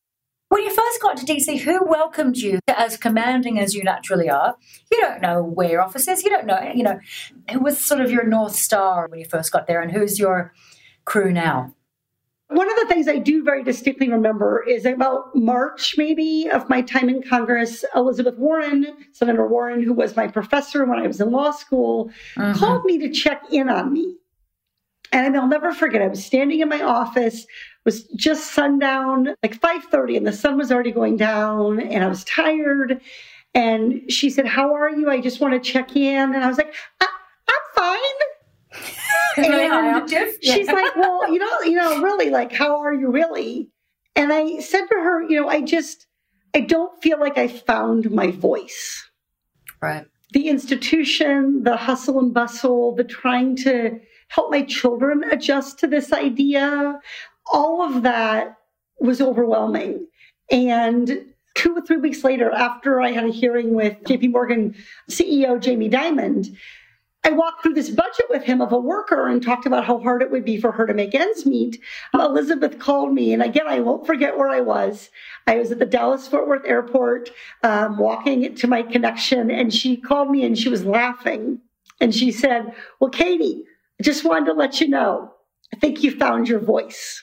When 0.48 0.62
you 0.62 0.70
first 0.70 1.00
got 1.00 1.16
to 1.16 1.24
DC, 1.24 1.60
who 1.60 1.84
welcomed 1.86 2.36
you 2.36 2.60
as 2.68 2.98
commanding 2.98 3.58
as 3.58 3.74
you 3.74 3.82
naturally 3.84 4.28
are? 4.28 4.54
You 4.90 5.00
don't 5.00 5.22
know 5.22 5.42
where 5.42 5.80
office 5.80 6.06
is. 6.08 6.22
You 6.22 6.28
don't 6.28 6.46
know, 6.46 6.60
you 6.74 6.82
know, 6.82 7.00
who 7.50 7.60
was 7.60 7.78
sort 7.78 8.02
of 8.02 8.10
your 8.10 8.26
North 8.26 8.54
Star 8.54 9.08
when 9.08 9.18
you 9.18 9.24
first 9.24 9.50
got 9.50 9.66
there 9.66 9.80
and 9.80 9.90
who's 9.90 10.18
your 10.18 10.52
crew 11.06 11.32
now? 11.32 11.74
One 12.52 12.70
of 12.70 12.76
the 12.76 12.86
things 12.86 13.08
I 13.08 13.18
do 13.18 13.42
very 13.42 13.62
distinctly 13.62 14.10
remember 14.10 14.62
is 14.62 14.84
about 14.84 15.34
March, 15.34 15.94
maybe, 15.96 16.48
of 16.52 16.68
my 16.68 16.82
time 16.82 17.08
in 17.08 17.22
Congress. 17.22 17.84
Elizabeth 17.94 18.36
Warren, 18.36 18.86
Senator 19.12 19.46
Warren, 19.46 19.82
who 19.82 19.92
was 19.92 20.16
my 20.16 20.28
professor 20.28 20.84
when 20.84 20.98
I 20.98 21.06
was 21.06 21.20
in 21.20 21.30
law 21.30 21.50
school, 21.50 22.10
mm-hmm. 22.36 22.58
called 22.58 22.84
me 22.84 22.98
to 22.98 23.10
check 23.10 23.42
in 23.50 23.68
on 23.68 23.92
me. 23.92 24.16
And 25.12 25.36
I'll 25.36 25.48
never 25.48 25.72
forget, 25.72 26.00
I 26.00 26.08
was 26.08 26.24
standing 26.24 26.60
in 26.60 26.68
my 26.68 26.82
office, 26.82 27.46
was 27.84 28.04
just 28.16 28.52
sundown, 28.52 29.34
like 29.42 29.60
5:30, 29.60 30.16
and 30.16 30.26
the 30.26 30.32
sun 30.32 30.56
was 30.56 30.72
already 30.72 30.92
going 30.92 31.16
down, 31.16 31.80
and 31.80 32.04
I 32.04 32.08
was 32.08 32.24
tired. 32.24 33.00
And 33.54 34.10
she 34.10 34.30
said, 34.30 34.46
How 34.46 34.74
are 34.74 34.90
you? 34.90 35.10
I 35.10 35.20
just 35.20 35.40
want 35.40 35.54
to 35.54 35.72
check 35.72 35.94
in. 35.94 36.34
And 36.34 36.42
I 36.42 36.48
was 36.48 36.56
like, 36.56 36.74
I- 37.00 37.06
I'm 37.48 37.74
fine. 37.74 37.98
High. 39.36 40.06
She's 40.42 40.66
like, 40.68 40.96
well, 40.96 41.32
you 41.32 41.38
know, 41.38 41.60
you 41.64 41.76
know, 41.76 42.02
really, 42.02 42.30
like, 42.30 42.52
how 42.52 42.80
are 42.80 42.92
you 42.92 43.10
really? 43.10 43.70
And 44.14 44.32
I 44.32 44.60
said 44.60 44.86
to 44.86 44.94
her, 44.94 45.22
you 45.22 45.40
know, 45.40 45.48
I 45.48 45.62
just, 45.62 46.06
I 46.54 46.60
don't 46.60 47.02
feel 47.02 47.18
like 47.18 47.38
I 47.38 47.48
found 47.48 48.10
my 48.10 48.30
voice. 48.30 49.08
Right. 49.80 50.06
The 50.32 50.48
institution, 50.48 51.62
the 51.64 51.76
hustle 51.76 52.18
and 52.18 52.32
bustle, 52.32 52.94
the 52.94 53.04
trying 53.04 53.56
to 53.56 54.00
help 54.28 54.50
my 54.50 54.62
children 54.62 55.24
adjust 55.30 55.78
to 55.80 55.86
this 55.86 56.12
idea, 56.12 56.98
all 57.52 57.82
of 57.82 58.02
that 58.02 58.56
was 59.00 59.20
overwhelming. 59.20 60.06
And 60.50 61.26
two 61.54 61.76
or 61.76 61.82
three 61.82 61.98
weeks 61.98 62.24
later, 62.24 62.50
after 62.50 63.00
I 63.00 63.10
had 63.12 63.24
a 63.24 63.32
hearing 63.32 63.74
with 63.74 64.02
JP 64.04 64.30
Morgan 64.30 64.74
CEO 65.10 65.60
Jamie 65.60 65.90
Dimon, 65.90 66.56
I 67.24 67.30
walked 67.30 67.62
through 67.62 67.74
this 67.74 67.90
budget 67.90 68.26
with 68.30 68.42
him 68.42 68.60
of 68.60 68.72
a 68.72 68.78
worker 68.78 69.28
and 69.28 69.40
talked 69.40 69.64
about 69.64 69.84
how 69.84 70.00
hard 70.00 70.22
it 70.22 70.30
would 70.32 70.44
be 70.44 70.60
for 70.60 70.72
her 70.72 70.86
to 70.86 70.94
make 70.94 71.14
ends 71.14 71.46
meet. 71.46 71.80
Elizabeth 72.12 72.80
called 72.80 73.14
me, 73.14 73.32
and 73.32 73.42
again, 73.42 73.68
I 73.68 73.78
won't 73.78 74.06
forget 74.06 74.36
where 74.36 74.48
I 74.48 74.60
was. 74.60 75.08
I 75.46 75.56
was 75.58 75.70
at 75.70 75.78
the 75.78 75.86
Dallas 75.86 76.26
Fort 76.26 76.48
Worth 76.48 76.66
airport, 76.66 77.30
um, 77.62 77.96
walking 77.96 78.54
to 78.54 78.66
my 78.66 78.82
connection, 78.82 79.50
and 79.52 79.72
she 79.72 79.96
called 79.96 80.30
me 80.30 80.44
and 80.44 80.58
she 80.58 80.68
was 80.68 80.84
laughing. 80.84 81.60
And 82.00 82.12
she 82.12 82.32
said, 82.32 82.74
Well, 82.98 83.10
Katie, 83.10 83.62
I 84.00 84.02
just 84.02 84.24
wanted 84.24 84.46
to 84.46 84.54
let 84.54 84.80
you 84.80 84.88
know, 84.88 85.32
I 85.72 85.76
think 85.76 86.02
you 86.02 86.10
found 86.10 86.48
your 86.48 86.58
voice. 86.58 87.22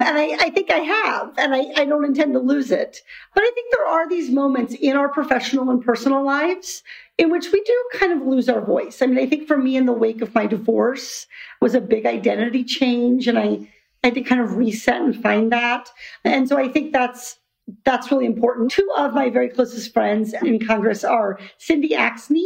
And 0.00 0.18
I, 0.18 0.36
I, 0.40 0.50
think 0.50 0.70
I 0.70 0.78
have, 0.78 1.34
and 1.38 1.54
I, 1.54 1.66
I 1.76 1.84
don't 1.84 2.04
intend 2.04 2.32
to 2.34 2.40
lose 2.40 2.70
it. 2.70 3.00
But 3.34 3.44
I 3.44 3.50
think 3.54 3.72
there 3.72 3.86
are 3.86 4.08
these 4.08 4.30
moments 4.30 4.74
in 4.74 4.96
our 4.96 5.08
professional 5.08 5.70
and 5.70 5.84
personal 5.84 6.24
lives 6.24 6.82
in 7.16 7.30
which 7.30 7.52
we 7.52 7.62
do 7.62 7.84
kind 7.92 8.12
of 8.12 8.26
lose 8.26 8.48
our 8.48 8.60
voice. 8.60 9.00
I 9.00 9.06
mean, 9.06 9.18
I 9.18 9.26
think 9.26 9.46
for 9.46 9.56
me, 9.56 9.76
in 9.76 9.86
the 9.86 9.92
wake 9.92 10.20
of 10.20 10.34
my 10.34 10.46
divorce, 10.46 11.26
was 11.60 11.74
a 11.74 11.80
big 11.80 12.06
identity 12.06 12.64
change, 12.64 13.28
and 13.28 13.38
I, 13.38 13.68
I 14.02 14.08
had 14.08 14.14
to 14.14 14.22
kind 14.22 14.40
of 14.40 14.56
reset 14.56 15.00
and 15.00 15.20
find 15.22 15.52
that. 15.52 15.88
And 16.24 16.48
so 16.48 16.58
I 16.58 16.68
think 16.68 16.92
that's 16.92 17.38
that's 17.84 18.10
really 18.10 18.26
important. 18.26 18.70
Two 18.70 18.88
of 18.96 19.14
my 19.14 19.30
very 19.30 19.48
closest 19.48 19.92
friends 19.92 20.34
in 20.34 20.64
Congress 20.64 21.02
are 21.02 21.38
Cindy 21.56 21.90
Axne 21.90 22.44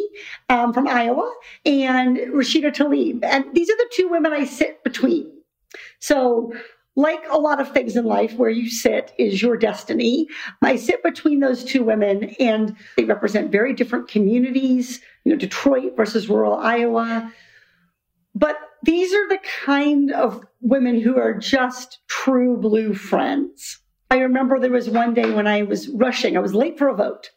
um, 0.49 0.73
from 0.73 0.87
Iowa 0.87 1.33
and 1.67 2.17
Rashida 2.19 2.73
Tlaib. 2.73 3.25
And 3.25 3.45
these 3.52 3.69
are 3.69 3.76
the 3.76 3.90
two 3.93 4.09
women 4.09 4.33
I 4.33 4.45
sit 4.45 4.85
between. 4.85 5.33
So 5.99 6.52
like 6.99 7.23
a 7.31 7.38
lot 7.38 7.61
of 7.61 7.71
things 7.71 7.97
in 7.97 8.05
life, 8.05 8.35
where 8.35 8.50
you 8.50 8.69
sit 8.69 9.14
is 9.19 9.40
your 9.40 9.57
destiny. 9.57 10.26
I 10.62 10.75
sit 10.75 11.00
between 11.05 11.38
those 11.38 11.62
two 11.62 11.85
women, 11.85 12.35
and 12.40 12.76
they 12.97 13.05
represent 13.05 13.52
very 13.52 13.73
different 13.73 14.09
communities, 14.09 15.00
you 15.25 15.31
know, 15.31 15.38
Detroit 15.38 15.97
versus 15.97 16.28
rural 16.28 16.55
Iowa. 16.55 17.33
But 18.35 18.57
these 18.83 19.14
are 19.14 19.28
the 19.28 19.38
kind 19.64 20.11
of 20.11 20.45
women 20.61 21.00
who 21.00 21.17
are 21.17 21.35
just 21.35 22.00
true 22.09 22.57
blue 22.57 22.95
friends. 22.95 23.78
I 24.11 24.19
remember 24.19 24.59
there 24.59 24.73
was 24.73 24.90
one 24.90 25.14
day 25.14 25.31
when 25.31 25.47
I 25.47 25.62
was 25.62 25.88
rushing, 25.90 26.37
I 26.37 26.40
was 26.40 26.52
late 26.52 26.78
for 26.78 26.88
a 26.88 26.97
vote. 26.97 27.31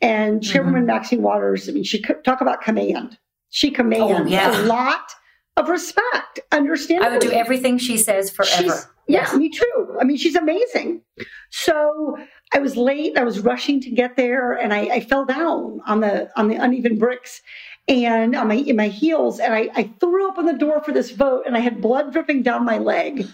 And 0.00 0.44
Chairwoman 0.44 0.82
mm-hmm. 0.82 0.86
Maxine 0.86 1.22
Waters, 1.22 1.68
I 1.68 1.72
mean, 1.72 1.82
she 1.82 2.00
could 2.00 2.22
talk 2.22 2.40
about 2.40 2.62
command. 2.62 3.18
She 3.50 3.72
commands 3.72 4.26
oh, 4.26 4.26
yeah. 4.26 4.62
a 4.62 4.62
lot 4.62 5.10
of 5.56 5.68
respect, 5.68 6.40
understand. 6.52 7.04
I 7.04 7.10
would 7.10 7.20
do 7.20 7.30
everything 7.32 7.78
she 7.78 7.96
says 7.96 8.30
forever. 8.30 8.62
She's, 8.62 8.86
yes. 9.08 9.30
Yeah, 9.32 9.38
me 9.38 9.48
too. 9.48 9.96
I 10.00 10.04
mean, 10.04 10.16
she's 10.16 10.36
amazing. 10.36 11.02
So 11.50 12.16
I 12.52 12.58
was 12.58 12.76
late. 12.76 13.16
I 13.16 13.24
was 13.24 13.40
rushing 13.40 13.80
to 13.82 13.90
get 13.90 14.16
there, 14.16 14.52
and 14.52 14.72
I, 14.74 14.80
I 14.80 15.00
fell 15.00 15.24
down 15.24 15.80
on 15.86 16.00
the 16.00 16.30
on 16.38 16.48
the 16.48 16.56
uneven 16.56 16.98
bricks 16.98 17.42
and 17.88 18.34
on 18.34 18.48
my 18.48 18.56
in 18.56 18.76
my 18.76 18.88
heels, 18.88 19.40
and 19.40 19.54
I, 19.54 19.68
I 19.74 19.90
threw 20.00 20.28
open 20.28 20.46
the 20.46 20.52
door 20.52 20.82
for 20.82 20.92
this 20.92 21.10
vote, 21.10 21.44
and 21.46 21.56
I 21.56 21.60
had 21.60 21.80
blood 21.80 22.12
dripping 22.12 22.42
down 22.42 22.64
my 22.64 22.78
leg. 22.78 23.26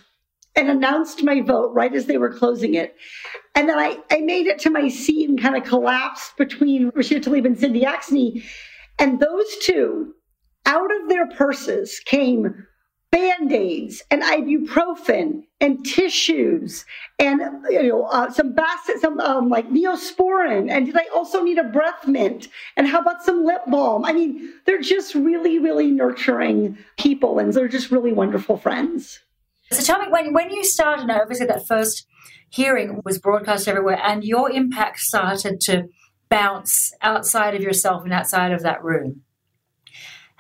And 0.55 0.69
announced 0.69 1.23
my 1.23 1.41
vote 1.41 1.73
right 1.73 1.95
as 1.95 2.05
they 2.05 2.19
were 2.19 2.29
closing 2.31 2.75
it. 2.75 2.95
And 3.55 3.71
then 3.71 3.79
I, 3.79 3.97
I 4.11 4.19
made 4.19 4.47
it 4.47 4.59
to 4.59 4.71
my 4.71 4.87
seat 4.87 5.31
and 5.31 5.41
kind 5.41 5.57
of 5.57 5.65
collapsed 5.65 6.37
between 6.37 6.91
Rashida 6.91 7.25
Tlaib 7.25 7.47
and 7.47 7.59
Cindy 7.59 7.85
Axne. 7.85 8.45
And 8.99 9.19
those 9.19 9.47
two 9.63 10.15
out 10.67 10.91
of 10.95 11.09
their 11.09 11.29
purses 11.29 12.01
came 12.05 12.67
band-aids 13.13 14.03
and 14.11 14.23
ibuprofen 14.23 15.43
and 15.61 15.85
tissues 15.85 16.87
and 17.19 17.41
you 17.69 17.83
know 17.83 18.05
uh, 18.05 18.31
some 18.31 18.55
basset 18.55 18.99
some 19.01 19.21
um, 19.21 19.51
like 19.51 19.69
neosporin. 19.69 20.71
And 20.71 20.87
did 20.87 20.97
i 20.97 21.07
also 21.15 21.43
need 21.43 21.59
a 21.59 21.65
breath 21.65 22.09
mint? 22.09 22.49
And 22.77 22.89
how 22.89 23.01
about 23.01 23.23
some 23.23 23.45
lip 23.45 23.63
balm? 23.69 24.05
I 24.05 24.15
mean 24.15 24.53
they're 24.65 24.81
just 24.81 25.15
really 25.15 25.59
really 25.59 25.91
nurturing 25.91 26.79
people 26.97 27.39
and 27.39 27.53
they're 27.53 27.69
just 27.69 27.91
really 27.91 28.15
wonderful 28.15 28.57
friends. 28.57 29.21
So 29.71 29.83
tell 29.83 30.01
me 30.01 30.11
when 30.11 30.33
when 30.33 30.51
you 30.51 30.65
started 30.65 31.07
now 31.07 31.21
obviously 31.21 31.47
that 31.47 31.67
first 31.67 32.07
hearing 32.49 33.03
was 33.05 33.19
broadcast 33.19 33.69
everywhere 33.69 34.01
and 34.03 34.25
your 34.25 34.51
impact 34.51 35.01
started 35.01 35.61
to 35.61 35.85
bounce 36.31 36.93
outside 37.03 37.55
of 37.55 37.61
yourself 37.61 38.05
and 38.05 38.13
outside 38.13 38.53
of 38.53 38.63
that 38.63 38.83
room 38.83 39.23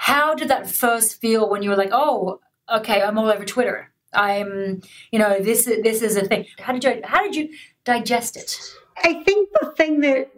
how 0.02 0.34
did 0.34 0.48
that 0.48 0.68
first 0.68 1.20
feel 1.20 1.48
when 1.48 1.62
you 1.62 1.70
were 1.70 1.76
like, 1.76 1.92
oh, 1.92 2.40
okay, 2.68 3.00
I'm 3.00 3.16
all 3.18 3.30
over 3.30 3.44
Twitter. 3.44 3.94
I'm, 4.12 4.82
you 5.12 5.18
know, 5.20 5.38
this 5.38 5.64
this 5.64 6.02
is 6.02 6.16
a 6.16 6.26
thing. 6.26 6.46
How 6.58 6.72
did 6.72 6.82
you 6.82 7.00
how 7.04 7.22
did 7.22 7.36
you 7.36 7.50
digest 7.84 8.36
it? 8.36 8.58
I 8.96 9.22
think 9.22 9.50
the 9.60 9.72
thing 9.76 10.00
that 10.00 10.32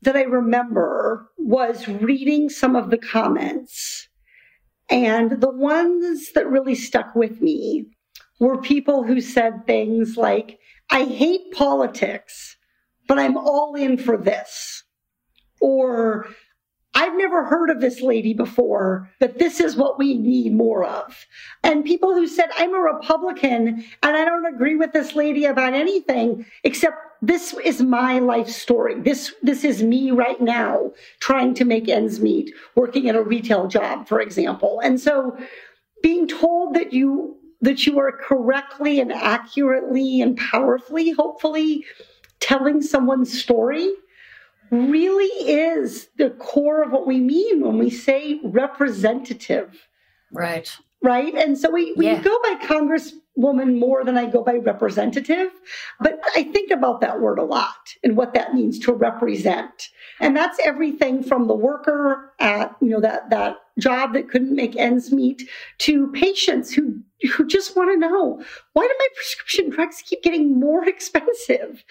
that 0.00 0.16
I 0.16 0.22
remember 0.22 1.30
was 1.36 1.86
reading 1.88 2.48
some 2.48 2.74
of 2.74 2.88
the 2.88 2.96
comments. 2.96 4.08
And 4.88 5.42
the 5.42 5.50
ones 5.50 6.32
that 6.32 6.48
really 6.48 6.74
stuck 6.74 7.14
with 7.14 7.42
me 7.42 7.84
were 8.40 8.62
people 8.62 9.04
who 9.04 9.20
said 9.20 9.66
things 9.66 10.16
like, 10.16 10.58
I 10.90 11.04
hate 11.04 11.52
politics, 11.52 12.56
but 13.06 13.18
I'm 13.18 13.36
all 13.36 13.74
in 13.74 13.98
for 13.98 14.16
this. 14.16 14.84
Or 15.60 16.28
I've 16.94 17.16
never 17.16 17.44
heard 17.44 17.70
of 17.70 17.80
this 17.80 18.00
lady 18.00 18.34
before, 18.34 19.10
but 19.20 19.38
this 19.38 19.60
is 19.60 19.76
what 19.76 19.98
we 19.98 20.14
need 20.14 20.52
more 20.52 20.84
of. 20.84 21.26
And 21.62 21.84
people 21.84 22.14
who 22.14 22.26
said, 22.26 22.50
I'm 22.56 22.74
a 22.74 22.80
Republican 22.80 23.84
and 24.02 24.16
I 24.16 24.24
don't 24.24 24.52
agree 24.52 24.76
with 24.76 24.92
this 24.92 25.14
lady 25.14 25.44
about 25.44 25.72
anything 25.72 26.46
except 26.64 26.96
this 27.22 27.54
is 27.64 27.80
my 27.80 28.18
life 28.18 28.48
story. 28.48 28.98
This, 29.00 29.34
this 29.42 29.62
is 29.62 29.82
me 29.82 30.10
right 30.10 30.40
now 30.40 30.90
trying 31.20 31.54
to 31.54 31.64
make 31.64 31.88
ends 31.88 32.18
meet, 32.18 32.52
working 32.74 33.08
at 33.08 33.14
a 33.14 33.22
retail 33.22 33.68
job, 33.68 34.08
for 34.08 34.20
example. 34.20 34.80
And 34.82 34.98
so 34.98 35.36
being 36.02 36.26
told 36.26 36.74
that 36.74 36.92
you, 36.92 37.36
that 37.60 37.86
you 37.86 38.00
are 38.00 38.10
correctly 38.10 39.00
and 39.00 39.12
accurately 39.12 40.20
and 40.20 40.36
powerfully, 40.36 41.10
hopefully 41.10 41.84
telling 42.40 42.82
someone's 42.82 43.38
story 43.38 43.92
really 44.70 45.26
is 45.50 46.08
the 46.16 46.30
core 46.30 46.82
of 46.82 46.92
what 46.92 47.06
we 47.06 47.20
mean 47.20 47.60
when 47.60 47.78
we 47.78 47.90
say 47.90 48.40
representative. 48.44 49.88
Right. 50.32 50.70
Right. 51.02 51.34
And 51.34 51.56
so 51.56 51.70
we, 51.70 51.94
we 51.94 52.06
yeah. 52.06 52.20
go 52.20 52.38
by 52.42 52.56
congresswoman 52.62 53.78
more 53.78 54.04
than 54.04 54.18
I 54.18 54.26
go 54.26 54.44
by 54.44 54.56
representative. 54.56 55.50
But 55.98 56.20
I 56.36 56.42
think 56.44 56.70
about 56.70 57.00
that 57.00 57.20
word 57.20 57.38
a 57.38 57.44
lot 57.44 57.94
and 58.04 58.16
what 58.16 58.34
that 58.34 58.52
means 58.52 58.78
to 58.80 58.92
represent. 58.92 59.88
And 60.20 60.36
that's 60.36 60.58
everything 60.62 61.22
from 61.22 61.48
the 61.48 61.54
worker 61.54 62.34
at, 62.38 62.76
you 62.82 62.90
know, 62.90 63.00
that, 63.00 63.30
that 63.30 63.56
job 63.80 64.12
that 64.12 64.28
couldn't 64.28 64.54
make 64.54 64.76
ends 64.76 65.10
meet 65.10 65.48
to 65.78 66.08
patients 66.12 66.72
who 66.72 67.00
who 67.36 67.46
just 67.46 67.76
want 67.76 67.90
to 67.90 67.98
know 67.98 68.42
why 68.72 68.82
do 68.82 68.94
my 68.98 69.08
prescription 69.14 69.70
drugs 69.70 70.02
keep 70.06 70.22
getting 70.22 70.58
more 70.58 70.84
expensive 70.88 71.84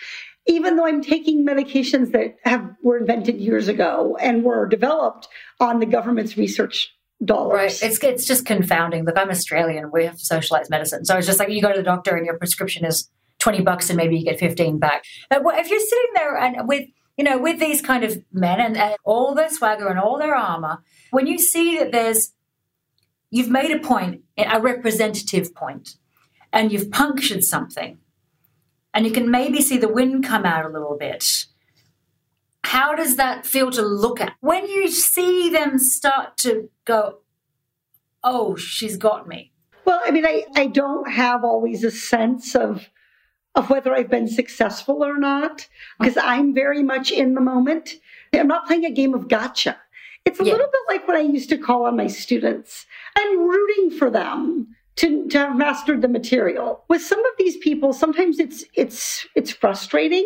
even 0.50 0.76
though 0.76 0.86
I'm 0.88 1.02
taking 1.02 1.46
medications 1.46 2.12
that 2.12 2.36
have 2.44 2.76
were 2.84 2.98
invented 2.98 3.38
years 3.38 3.68
ago 3.68 4.18
and 4.20 4.44
were 4.44 4.68
developed 4.68 5.28
on 5.60 5.80
the 5.80 5.86
government's 5.86 6.38
research 6.38 6.92
dollars. 7.24 7.54
Right. 7.54 7.84
It's 7.84 8.04
it's 8.04 8.26
just 8.26 8.46
confounding. 8.46 9.06
Look, 9.06 9.18
I'm 9.18 9.30
Australian. 9.30 9.92
We 9.92 10.06
have 10.06 10.20
socialized 10.20 10.72
medicine, 10.72 11.06
so 11.06 11.18
it's 11.18 11.28
just 11.28 11.40
like 11.40 11.50
you 11.50 11.62
go 11.62 11.72
to 11.72 11.78
the 11.78 11.84
doctor 11.84 12.16
and 12.16 12.26
your 12.26 12.38
prescription 12.38 12.84
is 12.84 13.10
twenty 13.38 13.62
bucks 13.62 13.90
and 13.90 13.98
maybe 13.98 14.18
you 14.18 14.26
get 14.26 14.40
fifteen 14.40 14.80
back. 14.80 15.04
But 15.30 15.44
if 15.60 15.70
you're 15.70 15.80
sitting 15.80 16.14
there 16.16 16.36
and 16.36 16.68
with 16.68 16.88
you 17.16 17.24
know 17.24 17.38
with 17.38 17.60
these 17.60 17.82
kind 17.82 18.04
of 18.04 18.18
men 18.34 18.60
and, 18.60 18.76
and 18.76 18.96
all 19.04 19.36
their 19.36 19.50
swagger 19.50 19.88
and 19.88 20.00
all 20.00 20.18
their 20.18 20.36
armor, 20.36 20.80
when 21.12 21.28
you 21.28 21.38
see 21.38 21.78
that 21.78 21.92
there's 21.92 22.34
you've 23.30 23.50
made 23.50 23.70
a 23.70 23.80
point, 23.80 24.22
a 24.36 24.60
representative 24.60 25.54
point, 25.54 25.96
and 26.52 26.72
you've 26.72 26.90
punctured 26.90 27.44
something 27.44 28.00
and 28.94 29.06
you 29.06 29.12
can 29.12 29.30
maybe 29.30 29.62
see 29.62 29.78
the 29.78 29.88
wind 29.88 30.24
come 30.26 30.46
out 30.46 30.66
a 30.66 30.70
little 30.70 30.98
bit. 30.98 31.46
How 32.64 32.94
does 32.96 33.16
that 33.16 33.46
feel 33.46 33.72
to 33.72 33.82
look 33.82 34.20
at? 34.22 34.34
When 34.42 34.68
you 34.68 34.90
see 34.90 35.50
them 35.50 35.78
start 35.80 36.38
to 36.38 36.70
go, 36.86 37.20
oh, 38.24 38.56
she's 38.56 38.98
got 38.98 39.28
me. 39.28 39.52
Well, 39.86 40.02
I 40.06 40.12
mean, 40.12 40.26
I, 40.26 40.46
I 40.56 40.68
don't 40.68 41.10
have 41.10 41.44
always 41.44 41.84
a 41.84 41.92
sense 41.92 42.56
of 42.56 42.88
of 43.56 43.70
whether 43.72 43.94
I've 43.94 44.12
been 44.12 44.28
successful 44.28 45.04
or 45.04 45.18
not, 45.18 45.68
because 46.00 46.18
I'm 46.18 46.54
very 46.54 46.84
much 46.84 47.12
in 47.12 47.34
the 47.34 47.42
moment. 47.42 47.96
I'm 48.32 48.48
not 48.48 48.68
playing 48.68 48.86
a 48.86 48.92
game 48.92 49.16
of 49.16 49.28
gotcha. 49.28 49.76
It's 50.24 50.40
a 50.40 50.44
Yeah. 50.46 50.52
little 50.54 50.68
bit 50.68 50.82
like 50.88 51.08
what 51.08 51.18
I 51.18 51.22
used 51.22 51.50
to 51.50 51.58
call 51.58 51.86
on 51.86 51.98
my 51.98 52.06
students. 52.08 52.86
I'm 53.18 53.40
rooting 53.50 53.90
for 53.98 54.12
them 54.12 54.76
to, 55.00 55.28
to 55.30 55.38
have 55.38 55.56
mastered 55.56 56.02
the 56.02 56.08
material. 56.10 56.84
With 56.90 57.02
some 57.02 57.20
of 57.20 57.32
these 57.38 57.58
people, 57.58 57.94
sometimes 57.94 58.40
it's 58.40 58.64
it's 58.74 59.26
it's 59.36 59.52
frustrating. 59.52 60.26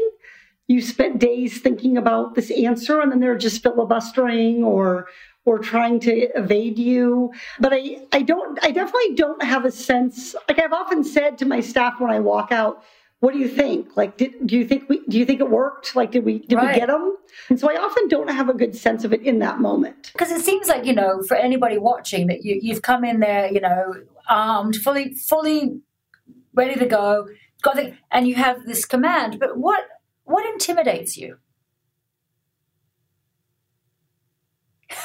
You 0.67 0.81
spent 0.81 1.19
days 1.19 1.61
thinking 1.61 1.97
about 1.97 2.35
this 2.35 2.49
answer 2.49 2.99
and 3.01 3.11
then 3.11 3.19
they're 3.19 3.37
just 3.37 3.61
filibustering 3.61 4.63
or 4.63 5.07
or 5.45 5.59
trying 5.59 5.99
to 5.99 6.11
evade 6.37 6.79
you. 6.79 7.31
But 7.59 7.73
I, 7.73 8.07
I 8.13 8.21
don't 8.23 8.57
I 8.63 8.71
definitely 8.71 9.13
don't 9.15 9.43
have 9.43 9.63
a 9.65 9.71
sense 9.71 10.35
like 10.49 10.59
I've 10.59 10.73
often 10.73 11.03
said 11.03 11.37
to 11.39 11.45
my 11.45 11.59
staff 11.59 11.99
when 11.99 12.09
I 12.09 12.19
walk 12.19 12.51
out, 12.51 12.83
what 13.19 13.31
do 13.33 13.39
you 13.39 13.47
think? 13.47 13.95
Like, 13.95 14.17
did, 14.17 14.33
do 14.45 14.57
you 14.57 14.67
think 14.67 14.89
we, 14.89 14.99
do 15.07 15.17
you 15.17 15.25
think 15.25 15.39
it 15.39 15.49
worked? 15.49 15.95
Like, 15.95 16.11
did 16.11 16.25
we, 16.25 16.39
did 16.39 16.57
Right. 16.57 16.73
we 16.73 16.79
get 16.81 16.87
them? 16.89 17.15
And 17.49 17.57
so 17.57 17.71
I 17.71 17.75
often 17.81 18.09
don't 18.09 18.29
have 18.29 18.49
a 18.49 18.53
good 18.53 18.75
sense 18.75 19.05
of 19.05 19.13
it 19.13 19.21
in 19.21 19.39
that 19.39 19.61
moment. 19.61 20.11
Because 20.11 20.29
it 20.29 20.41
seems 20.41 20.67
like, 20.67 20.83
you 20.85 20.91
know, 20.91 21.21
for 21.25 21.37
anybody 21.37 21.77
watching 21.77 22.27
that 22.27 22.43
you, 22.43 22.59
you've 22.61 22.81
come 22.81 23.05
in 23.05 23.21
there, 23.21 23.49
you 23.49 23.61
know, 23.61 23.93
armed, 24.29 24.75
fully, 24.75 25.13
fully 25.13 25.81
ready 26.53 26.75
to 26.75 26.85
go, 26.85 27.27
got 27.61 27.75
the, 27.75 27.93
and 28.11 28.27
you 28.27 28.35
have 28.35 28.65
this 28.65 28.85
command. 28.85 29.39
But 29.39 29.57
what, 29.57 29.83
what 30.23 30.45
intimidates 30.51 31.17
you? 31.17 31.37
no, 34.89 34.97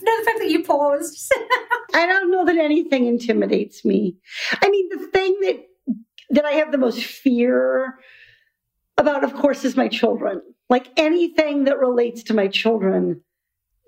the 0.00 0.24
fact 0.24 0.38
that 0.38 0.50
you 0.50 0.62
paused. 0.62 1.32
I 1.94 2.06
don't 2.06 2.30
know 2.30 2.44
that 2.44 2.56
anything 2.56 3.06
intimidates 3.06 3.84
me. 3.84 4.16
I 4.62 4.68
mean, 4.68 4.88
the 4.90 5.06
thing 5.08 5.38
that 5.42 5.64
that 6.30 6.44
I 6.44 6.52
have 6.52 6.72
the 6.72 6.78
most 6.78 7.04
fear 7.04 7.98
about, 8.98 9.24
of 9.24 9.34
course, 9.34 9.64
is 9.64 9.76
my 9.76 9.88
children. 9.88 10.40
Like 10.68 10.88
anything 10.96 11.64
that 11.64 11.78
relates 11.78 12.22
to 12.24 12.34
my 12.34 12.48
children 12.48 13.20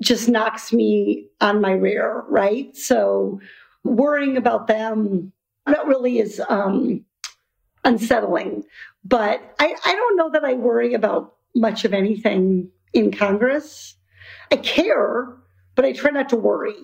just 0.02 0.28
knocks 0.28 0.72
me 0.72 1.28
on 1.40 1.60
my 1.60 1.72
rear, 1.72 2.24
right? 2.28 2.76
So 2.76 3.40
worrying 3.84 4.36
about 4.36 4.66
them 4.66 5.32
that 5.66 5.86
really 5.86 6.18
is 6.18 6.40
um, 6.48 7.04
unsettling. 7.84 8.64
But 9.04 9.54
I, 9.58 9.74
I 9.84 9.92
don't 9.94 10.16
know 10.16 10.30
that 10.30 10.44
I 10.44 10.54
worry 10.54 10.94
about 10.94 11.34
much 11.54 11.84
of 11.84 11.92
anything 11.92 12.70
in 12.92 13.12
Congress. 13.12 13.96
I 14.50 14.56
care, 14.56 15.36
but 15.74 15.84
I 15.84 15.92
try 15.92 16.10
not 16.10 16.28
to 16.30 16.36
worry. 16.36 16.76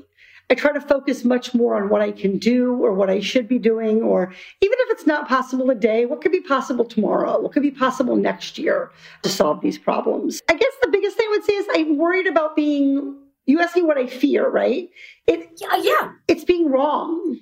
I 0.52 0.54
try 0.54 0.70
to 0.70 0.82
focus 0.82 1.24
much 1.24 1.54
more 1.54 1.76
on 1.76 1.88
what 1.88 2.02
I 2.02 2.12
can 2.12 2.36
do 2.36 2.74
or 2.84 2.92
what 2.92 3.08
I 3.08 3.20
should 3.20 3.48
be 3.48 3.58
doing, 3.58 4.02
or 4.02 4.34
even 4.60 4.76
if 4.80 4.90
it's 4.90 5.06
not 5.06 5.26
possible 5.26 5.66
today, 5.66 6.04
what 6.04 6.20
could 6.20 6.30
be 6.30 6.42
possible 6.42 6.84
tomorrow? 6.84 7.40
What 7.40 7.52
could 7.52 7.62
be 7.62 7.70
possible 7.70 8.16
next 8.16 8.58
year 8.58 8.90
to 9.22 9.30
solve 9.30 9.62
these 9.62 9.78
problems? 9.78 10.42
I 10.50 10.52
guess 10.52 10.72
the 10.82 10.90
biggest 10.90 11.16
thing 11.16 11.26
I 11.26 11.30
would 11.30 11.44
say 11.44 11.54
is 11.54 11.66
I'm 11.72 11.96
worried 11.96 12.26
about 12.26 12.54
being, 12.54 13.16
you 13.46 13.62
asked 13.62 13.76
me 13.76 13.80
what 13.80 13.96
I 13.96 14.06
fear, 14.06 14.46
right? 14.46 14.90
It, 15.26 15.58
yeah, 15.58 15.76
yeah. 15.80 16.12
it's 16.28 16.44
being 16.44 16.70
wrong. 16.70 17.38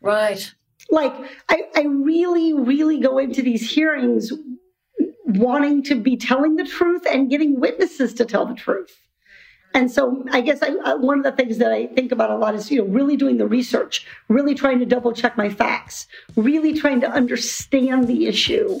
Right. 0.00 0.50
Like, 0.88 1.12
I, 1.50 1.64
I 1.76 1.82
really, 1.82 2.54
really 2.54 3.00
go 3.00 3.18
into 3.18 3.42
these 3.42 3.70
hearings 3.70 4.32
wanting 5.26 5.82
to 5.82 5.94
be 5.94 6.16
telling 6.16 6.56
the 6.56 6.64
truth 6.64 7.02
and 7.04 7.28
getting 7.28 7.60
witnesses 7.60 8.14
to 8.14 8.24
tell 8.24 8.46
the 8.46 8.54
truth. 8.54 8.96
And 9.72 9.90
so 9.90 10.24
I 10.32 10.40
guess 10.40 10.62
I, 10.62 10.74
I- 10.84 10.94
one 10.94 11.18
of 11.18 11.24
the 11.24 11.32
things 11.32 11.58
that 11.58 11.72
I 11.72 11.86
think 11.86 12.12
about 12.12 12.30
a 12.30 12.36
lot 12.36 12.54
is, 12.54 12.70
you 12.70 12.78
know, 12.78 12.88
really 12.90 13.16
doing 13.16 13.38
the 13.38 13.46
research, 13.46 14.06
really 14.28 14.54
trying 14.54 14.78
to 14.80 14.86
double 14.86 15.12
check 15.12 15.36
my 15.36 15.48
facts, 15.48 16.06
really 16.36 16.74
trying 16.74 17.00
to 17.02 17.08
understand 17.10 18.08
the 18.08 18.26
issue. 18.26 18.80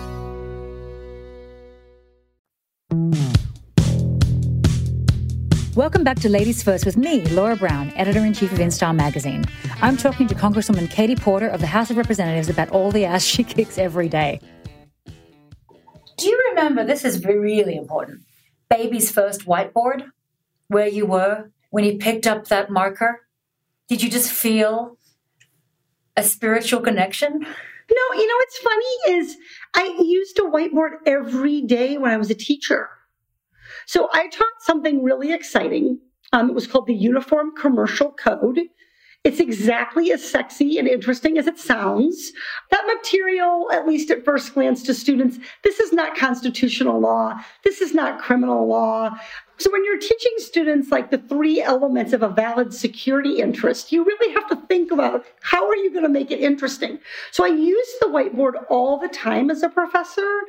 Welcome 5.75 6.03
back 6.03 6.19
to 6.19 6.27
Ladies 6.27 6.61
First 6.61 6.85
with 6.85 6.97
me, 6.97 7.23
Laura 7.27 7.55
Brown, 7.55 7.93
editor 7.95 8.25
in 8.25 8.33
chief 8.33 8.51
of 8.51 8.57
InStyle 8.57 8.93
magazine. 8.93 9.45
I'm 9.81 9.95
talking 9.95 10.27
to 10.27 10.35
Congresswoman 10.35 10.91
Katie 10.91 11.15
Porter 11.15 11.47
of 11.47 11.61
the 11.61 11.67
House 11.67 11.89
of 11.89 11.95
Representatives 11.95 12.49
about 12.49 12.71
all 12.71 12.91
the 12.91 13.05
ass 13.05 13.23
she 13.23 13.45
kicks 13.45 13.77
every 13.77 14.09
day. 14.09 14.41
Do 16.17 16.27
you 16.27 16.49
remember, 16.49 16.83
this 16.83 17.05
is 17.05 17.23
really 17.25 17.77
important, 17.77 18.19
baby's 18.69 19.11
first 19.11 19.45
whiteboard, 19.45 20.11
where 20.67 20.89
you 20.89 21.05
were 21.05 21.49
when 21.69 21.85
you 21.85 21.97
picked 21.97 22.27
up 22.27 22.49
that 22.49 22.69
marker? 22.69 23.21
Did 23.87 24.03
you 24.03 24.09
just 24.09 24.29
feel 24.29 24.97
a 26.17 26.23
spiritual 26.23 26.81
connection? 26.81 27.31
No, 27.39 28.17
you 28.17 28.27
know 28.27 28.35
what's 28.35 28.57
funny 28.57 29.19
is 29.19 29.37
I 29.73 29.97
used 30.03 30.37
a 30.37 30.41
whiteboard 30.41 30.97
every 31.05 31.61
day 31.61 31.97
when 31.97 32.11
I 32.11 32.17
was 32.17 32.29
a 32.29 32.35
teacher. 32.35 32.89
So 33.91 34.07
I 34.13 34.29
taught 34.29 34.61
something 34.61 35.03
really 35.03 35.33
exciting. 35.33 35.99
Um, 36.31 36.49
it 36.49 36.55
was 36.55 36.65
called 36.65 36.87
the 36.87 36.93
Uniform 36.93 37.51
Commercial 37.57 38.09
Code. 38.13 38.61
It's 39.25 39.41
exactly 39.41 40.13
as 40.13 40.23
sexy 40.23 40.77
and 40.77 40.87
interesting 40.87 41.37
as 41.37 41.45
it 41.45 41.59
sounds. 41.59 42.31
That 42.69 42.87
material, 42.87 43.69
at 43.69 43.85
least 43.85 44.09
at 44.09 44.23
first 44.23 44.53
glance 44.53 44.81
to 44.83 44.93
students, 44.93 45.39
this 45.65 45.81
is 45.81 45.91
not 45.91 46.15
constitutional 46.15 47.01
law. 47.01 47.37
This 47.65 47.81
is 47.81 47.93
not 47.93 48.21
criminal 48.21 48.65
law. 48.65 49.09
So 49.57 49.69
when 49.69 49.83
you're 49.83 49.99
teaching 49.99 50.31
students 50.37 50.89
like 50.89 51.11
the 51.11 51.17
three 51.17 51.61
elements 51.61 52.13
of 52.13 52.23
a 52.23 52.29
valid 52.29 52.73
security 52.73 53.41
interest, 53.41 53.91
you 53.91 54.05
really 54.05 54.33
have 54.33 54.47
to 54.47 54.55
think 54.67 54.91
about 54.91 55.25
how 55.41 55.67
are 55.67 55.75
you 55.75 55.91
going 55.91 56.05
to 56.05 56.09
make 56.09 56.31
it 56.31 56.39
interesting. 56.39 56.97
So 57.31 57.43
I 57.43 57.49
use 57.49 57.89
the 57.99 58.07
whiteboard 58.07 58.53
all 58.69 58.97
the 58.97 59.09
time 59.09 59.51
as 59.51 59.63
a 59.63 59.69
professor. 59.69 60.39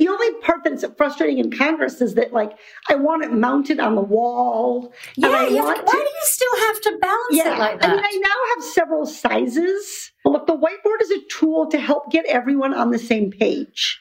The 0.00 0.08
only 0.08 0.32
part 0.40 0.64
that's 0.64 0.82
frustrating 0.96 1.38
in 1.38 1.50
Congress 1.50 2.00
is 2.00 2.14
that 2.14 2.32
like 2.32 2.52
I 2.88 2.94
want 2.94 3.22
it 3.22 3.32
mounted 3.34 3.78
on 3.80 3.96
the 3.96 4.00
wall. 4.00 4.94
Yeah, 5.14 5.46
you 5.46 5.56
have 5.56 5.76
to- 5.76 5.82
why 5.82 5.92
do 5.92 5.98
you 5.98 6.22
still 6.22 6.56
have 6.56 6.80
to 6.80 6.98
balance 7.02 7.20
yeah, 7.32 7.54
it 7.54 7.58
like 7.58 7.80
that? 7.82 7.90
I 7.90 7.94
mean, 7.96 8.04
I 8.04 8.18
now 8.22 8.54
have 8.54 8.64
several 8.64 9.04
sizes. 9.04 10.10
Look, 10.24 10.46
the 10.46 10.56
whiteboard 10.56 11.02
is 11.02 11.10
a 11.10 11.20
tool 11.28 11.66
to 11.70 11.78
help 11.78 12.10
get 12.10 12.24
everyone 12.24 12.72
on 12.72 12.92
the 12.92 12.98
same 12.98 13.30
page. 13.30 14.00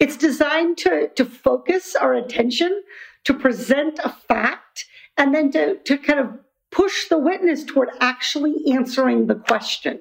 It's 0.00 0.16
designed 0.16 0.78
to, 0.78 1.10
to 1.14 1.24
focus 1.24 1.94
our 1.94 2.12
attention, 2.12 2.82
to 3.22 3.32
present 3.32 4.00
a 4.02 4.08
fact, 4.08 4.86
and 5.16 5.32
then 5.32 5.52
to, 5.52 5.76
to 5.76 5.96
kind 5.96 6.18
of 6.18 6.26
push 6.72 7.08
the 7.08 7.18
witness 7.18 7.62
toward 7.62 7.90
actually 8.00 8.56
answering 8.72 9.28
the 9.28 9.36
question. 9.36 10.00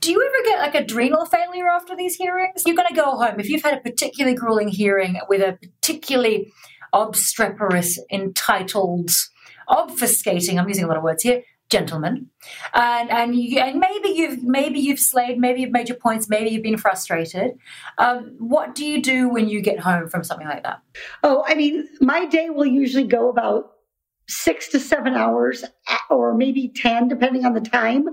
Do 0.00 0.10
you 0.10 0.22
ever 0.26 0.44
get 0.44 0.58
like 0.60 0.74
adrenal 0.74 1.26
failure 1.26 1.68
after 1.68 1.94
these 1.94 2.16
hearings? 2.16 2.62
You're 2.66 2.76
going 2.76 2.88
to 2.88 2.94
go 2.94 3.16
home 3.16 3.38
if 3.38 3.48
you've 3.48 3.62
had 3.62 3.78
a 3.78 3.80
particularly 3.80 4.36
grueling 4.36 4.68
hearing 4.68 5.20
with 5.28 5.42
a 5.42 5.58
particularly 5.60 6.52
obstreperous, 6.92 7.98
entitled, 8.10 9.10
obfuscating. 9.68 10.58
I'm 10.58 10.68
using 10.68 10.84
a 10.84 10.88
lot 10.88 10.96
of 10.96 11.02
words 11.02 11.22
here. 11.22 11.42
Gentlemen, 11.68 12.26
and 12.74 13.10
and 13.12 13.36
you, 13.36 13.60
and 13.60 13.78
maybe 13.78 14.08
you've 14.08 14.42
maybe 14.42 14.80
you've 14.80 14.98
slayed, 14.98 15.38
maybe 15.38 15.60
you've 15.60 15.70
made 15.70 15.88
your 15.88 15.98
points, 15.98 16.28
maybe 16.28 16.50
you've 16.50 16.64
been 16.64 16.76
frustrated. 16.76 17.52
Um, 17.96 18.34
what 18.40 18.74
do 18.74 18.84
you 18.84 19.00
do 19.00 19.28
when 19.28 19.48
you 19.48 19.60
get 19.60 19.78
home 19.78 20.08
from 20.08 20.24
something 20.24 20.48
like 20.48 20.64
that? 20.64 20.82
Oh, 21.22 21.44
I 21.46 21.54
mean, 21.54 21.86
my 22.00 22.26
day 22.26 22.50
will 22.50 22.66
usually 22.66 23.06
go 23.06 23.30
about 23.30 23.70
six 24.30 24.68
to 24.68 24.80
seven 24.80 25.14
hours, 25.14 25.64
or 26.08 26.34
maybe 26.34 26.68
10, 26.68 27.08
depending 27.08 27.44
on 27.44 27.54
the 27.54 27.60
time. 27.60 28.08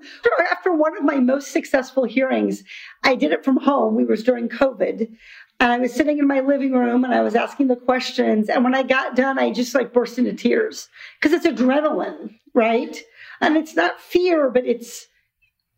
After 0.51 0.73
one 0.73 0.97
of 0.97 1.03
my 1.03 1.17
most 1.17 1.51
successful 1.51 2.05
hearings, 2.05 2.63
I 3.03 3.15
did 3.15 3.31
it 3.31 3.45
from 3.45 3.57
home. 3.57 3.95
We 3.95 4.03
was 4.03 4.23
during 4.23 4.49
COVID. 4.49 5.15
And 5.59 5.71
I 5.71 5.79
was 5.79 5.93
sitting 5.93 6.19
in 6.19 6.27
my 6.27 6.39
living 6.39 6.73
room 6.73 7.03
and 7.03 7.13
I 7.13 7.21
was 7.21 7.35
asking 7.35 7.67
the 7.67 7.75
questions. 7.75 8.47
And 8.49 8.63
when 8.63 8.75
I 8.75 8.83
got 8.83 9.15
done, 9.15 9.39
I 9.39 9.51
just 9.51 9.73
like 9.73 9.93
burst 9.93 10.19
into 10.19 10.33
tears 10.33 10.87
because 11.19 11.33
it's 11.33 11.47
adrenaline, 11.47 12.35
right? 12.53 12.95
And 13.41 13.57
it's 13.57 13.75
not 13.75 13.99
fear, 13.99 14.51
but 14.51 14.65
it's, 14.65 15.07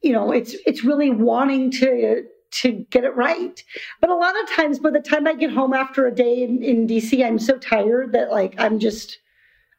you 0.01 0.11
know, 0.11 0.31
it's, 0.31 0.55
it's 0.65 0.83
really 0.83 1.11
wanting 1.11 1.71
to, 1.71 2.23
to 2.51 2.71
get 2.89 3.05
it 3.05 3.15
right. 3.15 3.63
But 4.01 4.09
a 4.09 4.15
lot 4.15 4.41
of 4.41 4.49
times 4.49 4.79
by 4.79 4.89
the 4.89 4.99
time 4.99 5.27
I 5.27 5.33
get 5.33 5.51
home 5.51 5.73
after 5.73 6.07
a 6.07 6.15
day 6.15 6.43
in, 6.43 6.61
in 6.61 6.87
DC, 6.87 7.25
I'm 7.25 7.39
so 7.39 7.57
tired 7.57 8.11
that 8.13 8.31
like 8.31 8.55
I'm 8.57 8.79
just 8.79 9.17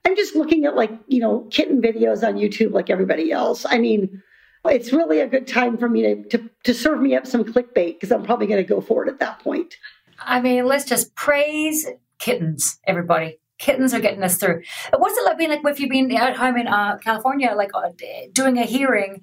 I'm 0.05 0.17
just 0.17 0.35
looking 0.35 0.65
at 0.65 0.77
like, 0.77 0.91
you 1.09 1.21
know, 1.21 1.47
kitten 1.51 1.81
videos 1.81 2.27
on 2.27 2.35
YouTube 2.35 2.73
like 2.73 2.91
everybody 2.91 3.33
else. 3.33 3.67
I 3.69 3.79
mean, 3.79 4.23
it's 4.65 4.93
really 4.93 5.21
a 5.21 5.27
good 5.27 5.47
time 5.47 5.77
for 5.77 5.89
me 5.89 6.03
to, 6.03 6.23
to, 6.37 6.51
to 6.65 6.75
serve 6.75 7.01
me 7.01 7.15
up 7.15 7.27
some 7.27 7.45
clickbait 7.45 7.95
because 7.95 8.13
I'm 8.13 8.23
probably 8.23 8.47
going 8.47 8.63
to 8.63 8.69
go 8.69 8.81
for 8.81 9.05
it 9.05 9.11
at 9.11 9.21
that 9.21 9.41
point. 9.41 9.77
I 10.19 10.41
mean, 10.41 10.67
let's 10.67 10.85
just 10.85 11.15
praise 11.15 11.87
kittens, 12.19 12.79
everybody. 12.87 13.39
Kittens 13.59 13.93
are 13.93 14.01
getting 14.01 14.23
us 14.23 14.39
through. 14.39 14.63
What's 14.97 15.19
it 15.19 15.25
like 15.25 15.37
being 15.37 15.51
like 15.51 15.61
if 15.65 15.81
you've 15.81 15.91
been 15.91 16.11
at 16.17 16.37
home 16.37 16.57
in 16.57 16.67
uh, 16.67 16.97
California, 16.99 17.53
like 17.55 17.71
uh, 17.75 17.91
doing 18.33 18.57
a 18.57 18.65
hearing 18.65 19.23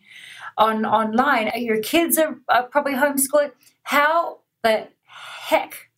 on 0.57 0.85
online? 0.85 1.51
Your 1.55 1.81
kids 1.81 2.19
are, 2.19 2.37
are 2.47 2.63
probably 2.67 2.93
homeschooling. 2.93 3.51
How 3.81 4.41
the 4.61 4.89
heck 5.05 5.89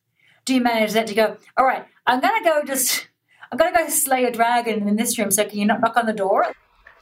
do 0.45 0.55
you 0.55 0.61
manage 0.61 0.93
that 0.93 1.07
to 1.07 1.15
go? 1.15 1.35
All 1.57 1.65
right, 1.65 1.85
I'm 2.07 2.21
gonna 2.21 2.45
go 2.45 2.63
just 2.65 3.08
I'm 3.51 3.57
gonna 3.57 3.75
go 3.75 3.87
slay 3.89 4.25
a 4.25 4.31
dragon 4.31 4.87
in 4.87 4.95
this 4.95 5.17
room. 5.17 5.31
So 5.31 5.45
can 5.45 5.57
you 5.59 5.65
not 5.65 5.81
knock 5.81 5.97
on 5.97 6.05
the 6.05 6.13
door? 6.13 6.45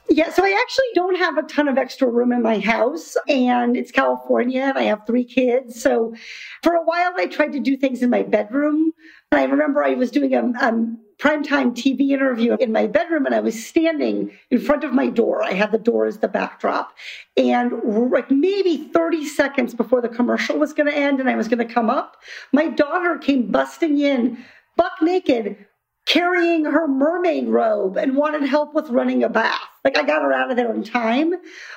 Yeah, 0.10 0.32
so 0.32 0.44
I 0.46 0.58
actually 0.62 0.86
don't 0.96 1.18
have 1.18 1.38
a 1.38 1.44
ton 1.44 1.68
of 1.68 1.78
extra 1.78 2.08
room 2.10 2.32
in 2.32 2.42
my 2.42 2.60
house, 2.60 3.18
and 3.28 3.76
it's 3.76 3.92
California, 3.92 4.62
and 4.62 4.78
I 4.78 4.84
have 4.84 5.06
three 5.06 5.26
kids. 5.26 5.82
So 5.82 6.16
for 6.64 6.76
a 6.76 6.84
while, 6.84 7.12
I 7.18 7.26
tried 7.26 7.52
to 7.54 7.60
do 7.60 7.76
things 7.76 8.02
in 8.02 8.10
my 8.10 8.24
bedroom. 8.24 8.94
And 9.32 9.42
I 9.42 9.44
remember 9.44 9.84
I 9.84 9.96
was 9.96 10.10
doing 10.10 10.34
a, 10.34 10.40
a 10.40 10.72
primetime 11.20 11.74
TV 11.74 12.12
interview 12.12 12.56
in 12.58 12.72
my 12.72 12.88
bedroom, 12.88 13.26
and 13.26 13.36
I 13.36 13.42
was 13.42 13.66
standing 13.66 14.32
in 14.50 14.60
front 14.62 14.86
of 14.86 14.94
my 14.94 15.10
door. 15.10 15.44
I 15.44 15.52
had 15.52 15.74
the 15.74 15.78
door 15.78 16.06
as 16.06 16.20
the 16.20 16.30
backdrop. 16.30 16.96
And 17.36 17.74
like 18.10 18.32
maybe 18.32 18.90
30 18.94 19.26
seconds 19.26 19.74
before 19.74 20.02
the 20.02 20.08
commercial 20.08 20.58
was 20.58 20.72
going 20.72 20.90
to 20.90 20.96
end 20.96 21.20
and 21.20 21.30
I 21.30 21.36
was 21.36 21.50
going 21.50 21.68
to 21.68 21.74
come 21.74 21.90
up, 21.90 22.16
my 22.54 22.70
daughter 22.70 23.18
came 23.18 23.52
busting 23.52 24.00
in, 24.00 24.38
buck 24.78 24.94
naked, 25.02 25.67
carrying 26.08 26.64
her 26.64 26.88
mermaid 26.88 27.50
robe 27.50 27.98
and 27.98 28.16
wanted 28.16 28.42
help 28.44 28.74
with 28.74 28.90
running 28.90 29.24
a 29.24 29.30
bath. 29.30 29.60
Like 29.84 29.98
I 29.98 30.04
got 30.04 30.22
her 30.22 30.32
out 30.32 30.50
of 30.50 30.56
there 30.56 30.74
in 30.74 30.84
time, 30.84 31.34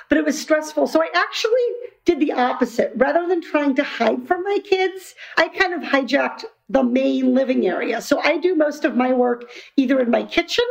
but 0.07 0.17
it 0.17 0.25
was 0.25 0.39
stressful. 0.39 0.87
So 0.87 1.03
I 1.03 1.09
actually 1.13 1.89
did 2.05 2.19
the 2.19 2.31
opposite. 2.31 2.93
Rather 2.95 3.27
than 3.27 3.41
trying 3.41 3.75
to 3.75 3.83
hide 3.83 4.25
from 4.27 4.43
my 4.43 4.59
kids, 4.63 5.15
I 5.37 5.49
kind 5.49 5.73
of 5.73 5.81
hijacked 5.81 6.45
the 6.69 6.81
main 6.81 7.35
living 7.35 7.67
area. 7.67 8.01
So 8.01 8.21
I 8.21 8.37
do 8.37 8.55
most 8.55 8.85
of 8.85 8.95
my 8.95 9.11
work 9.11 9.49
either 9.75 9.99
in 9.99 10.09
my 10.09 10.23
kitchen 10.23 10.65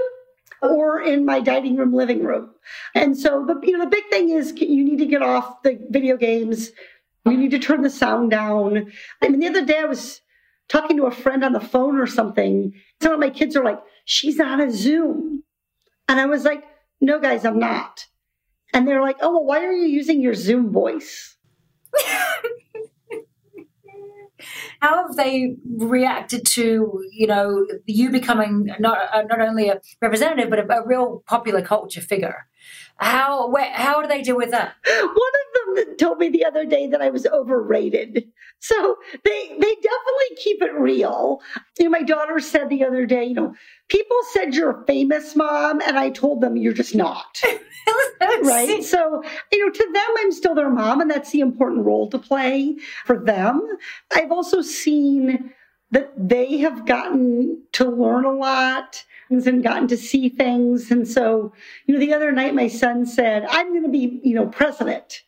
or 0.62 1.03
in 1.03 1.27
my 1.27 1.40
dining 1.40 1.77
room 1.77 1.92
living 1.94 2.25
room. 2.25 2.51
And 2.94 3.16
so 3.16 3.44
the 3.46 3.61
you 3.62 3.77
know 3.77 3.85
the 3.85 3.90
big 3.90 4.09
thing 4.09 4.31
is 4.31 4.53
you 4.57 4.85
need 4.85 4.99
to 4.99 5.07
get 5.07 5.23
off 5.23 5.62
the 5.62 5.79
video 5.90 6.16
games. 6.16 6.70
You 7.27 7.37
need 7.37 7.51
to 7.51 7.59
turn 7.59 7.83
the 7.83 7.90
sound 7.90 8.31
down. 8.31 8.90
I 9.20 9.29
mean 9.29 9.40
the 9.40 9.49
other 9.49 9.66
day 9.66 9.81
I 9.81 9.85
was 9.85 10.23
talking 10.70 10.96
to 10.96 11.06
a 11.06 11.11
friend 11.11 11.44
on 11.44 11.52
the 11.52 11.61
phone 11.61 11.98
or 11.98 12.06
something. 12.06 12.72
Some 13.02 13.12
of 13.12 13.18
my 13.18 13.30
kids 13.30 13.56
are 13.56 13.64
like, 13.64 13.80
she's 14.04 14.40
on 14.40 14.61
a 14.61 14.70
Zoom. 14.70 15.42
And 16.09 16.20
I 16.20 16.26
was 16.26 16.44
like, 16.44 16.64
no, 17.00 17.18
guys, 17.18 17.44
I'm 17.44 17.59
not. 17.59 18.06
And 18.72 18.87
they're 18.87 19.02
like, 19.02 19.16
oh, 19.20 19.33
well, 19.33 19.44
why 19.44 19.64
are 19.64 19.72
you 19.72 19.87
using 19.87 20.20
your 20.20 20.35
Zoom 20.35 20.72
voice? 20.72 21.37
How 24.80 25.06
have 25.06 25.16
they 25.16 25.56
reacted 25.76 26.46
to 26.46 27.04
you 27.12 27.26
know 27.26 27.66
you 27.85 28.11
becoming 28.11 28.70
not 28.78 28.98
uh, 29.12 29.22
not 29.22 29.40
only 29.42 29.68
a 29.68 29.80
representative 30.00 30.48
but 30.48 30.59
a, 30.59 30.80
a 30.80 30.87
real 30.87 31.22
popular 31.26 31.61
culture 31.61 32.00
figure? 32.00 32.46
How 32.96 33.55
how 33.73 34.03
do 34.03 34.09
they 34.09 34.23
deal 34.23 34.37
with 34.37 34.51
that? 34.51 34.75
One 34.87 35.07
of 35.07 35.77
them 35.87 35.96
told 35.96 36.18
me 36.18 36.29
the 36.29 36.44
other 36.44 36.66
day 36.66 36.87
that 36.87 37.01
I 37.01 37.11
was 37.11 37.27
overrated. 37.27 38.31
So 38.59 38.96
they 39.25 39.49
they 39.49 39.75
definitely 39.75 40.37
keep 40.37 40.62
it 40.62 40.75
real. 40.75 41.40
You 41.79 41.85
know, 41.87 41.90
my 41.90 42.03
daughter 42.03 42.38
said 42.40 42.68
the 42.68 42.85
other 42.85 43.07
day, 43.07 43.25
you 43.25 43.35
know, 43.35 43.55
people 43.88 44.16
said 44.33 44.55
you're 44.55 44.85
famous, 44.87 45.35
mom, 45.35 45.81
and 45.87 45.99
I 45.99 46.11
told 46.11 46.42
them 46.42 46.57
you're 46.57 46.75
just 46.75 46.94
not. 46.94 47.42
right? 48.42 48.85
So, 48.85 49.23
you 49.51 49.64
know, 49.64 49.73
to 49.73 49.90
them, 49.92 50.14
I'm 50.18 50.33
still 50.33 50.55
their 50.55 50.70
mom, 50.70 51.01
and 51.01 51.11
that's 51.11 51.31
the 51.31 51.40
important 51.40 51.87
role 51.87 52.11
to 52.11 52.18
play 52.18 52.77
for 53.07 53.18
them. 53.18 53.66
I've 54.14 54.31
also 54.31 54.61
seen 54.61 55.53
that 55.90 56.12
they 56.16 56.59
have 56.59 56.87
gotten 56.87 57.62
to 57.73 57.88
learn 57.88 58.25
a 58.25 58.33
lot 58.33 59.05
and 59.31 59.62
gotten 59.62 59.88
to 59.88 59.97
see 59.97 60.29
things. 60.29 60.90
And 60.90 61.07
so, 61.07 61.53
you 61.87 61.95
know, 61.95 62.01
the 62.01 62.12
other 62.12 62.33
night 62.33 62.55
my 62.55 62.69
son 62.69 63.07
said, 63.07 63.47
I'm 63.49 63.71
going 63.71 63.85
to 63.85 63.88
be, 63.88 64.21
you 64.25 64.35
know, 64.35 64.47
president. 64.47 65.23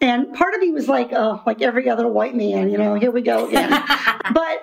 And 0.00 0.34
part 0.34 0.54
of 0.54 0.60
me 0.60 0.70
was 0.70 0.88
like, 0.88 1.10
oh, 1.12 1.40
like 1.46 1.62
every 1.62 1.88
other 1.88 2.08
white 2.08 2.34
man, 2.34 2.68
you 2.68 2.76
know, 2.76 2.94
here 2.94 3.10
we 3.10 3.22
go 3.22 3.46
again. 3.48 3.70
but, 4.34 4.62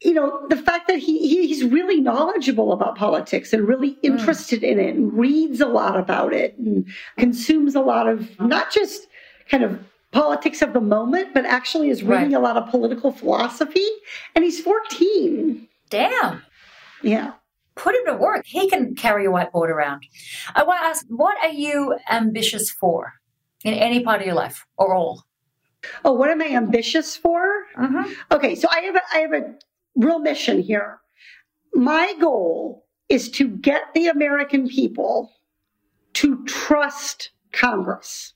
you 0.00 0.14
know, 0.14 0.46
the 0.48 0.56
fact 0.56 0.88
that 0.88 0.98
he, 0.98 1.46
he's 1.46 1.62
really 1.62 2.00
knowledgeable 2.00 2.72
about 2.72 2.96
politics 2.96 3.52
and 3.52 3.68
really 3.68 3.90
hmm. 3.90 4.06
interested 4.06 4.62
mm. 4.62 4.68
in 4.70 4.80
it 4.80 4.94
and 4.96 5.12
reads 5.12 5.60
a 5.60 5.66
lot 5.66 5.98
about 5.98 6.32
it 6.32 6.56
and 6.58 6.88
consumes 7.18 7.74
a 7.74 7.80
lot 7.80 8.08
of 8.08 8.38
not 8.40 8.72
just 8.72 9.06
kind 9.48 9.62
of 9.62 9.78
politics 10.10 10.62
of 10.62 10.72
the 10.72 10.80
moment, 10.80 11.34
but 11.34 11.44
actually 11.44 11.90
is 11.90 12.02
reading 12.02 12.32
right. 12.32 12.38
a 12.38 12.40
lot 12.40 12.56
of 12.56 12.68
political 12.70 13.12
philosophy. 13.12 13.86
And 14.34 14.44
he's 14.44 14.60
14. 14.60 15.68
Damn. 15.90 16.42
Yeah 17.02 17.32
put 17.76 17.94
him 17.94 18.06
to 18.06 18.14
work. 18.14 18.46
He 18.46 18.68
can 18.68 18.94
carry 18.94 19.26
a 19.26 19.30
whiteboard 19.30 19.68
around. 19.68 20.06
I 20.54 20.62
want 20.62 20.80
to 20.80 20.86
ask, 20.86 21.06
what 21.08 21.36
are 21.42 21.52
you 21.52 21.96
ambitious 22.10 22.70
for 22.70 23.14
in 23.64 23.74
any 23.74 24.02
part 24.02 24.20
of 24.20 24.26
your 24.26 24.36
life 24.36 24.66
or 24.76 24.94
all? 24.94 25.24
Oh, 26.04 26.12
what 26.12 26.30
am 26.30 26.40
I 26.40 26.48
ambitious 26.48 27.16
for? 27.16 27.64
Mm-hmm. 27.76 28.12
Okay, 28.32 28.54
so 28.54 28.68
I 28.70 28.80
have 28.80 28.96
a, 28.96 29.02
I 29.12 29.18
have 29.18 29.32
a 29.32 29.54
real 29.96 30.18
mission 30.18 30.60
here. 30.60 31.00
My 31.74 32.14
goal 32.20 32.86
is 33.08 33.28
to 33.32 33.48
get 33.48 33.82
the 33.94 34.06
American 34.06 34.68
people 34.68 35.32
to 36.14 36.44
trust 36.44 37.30
Congress. 37.52 38.33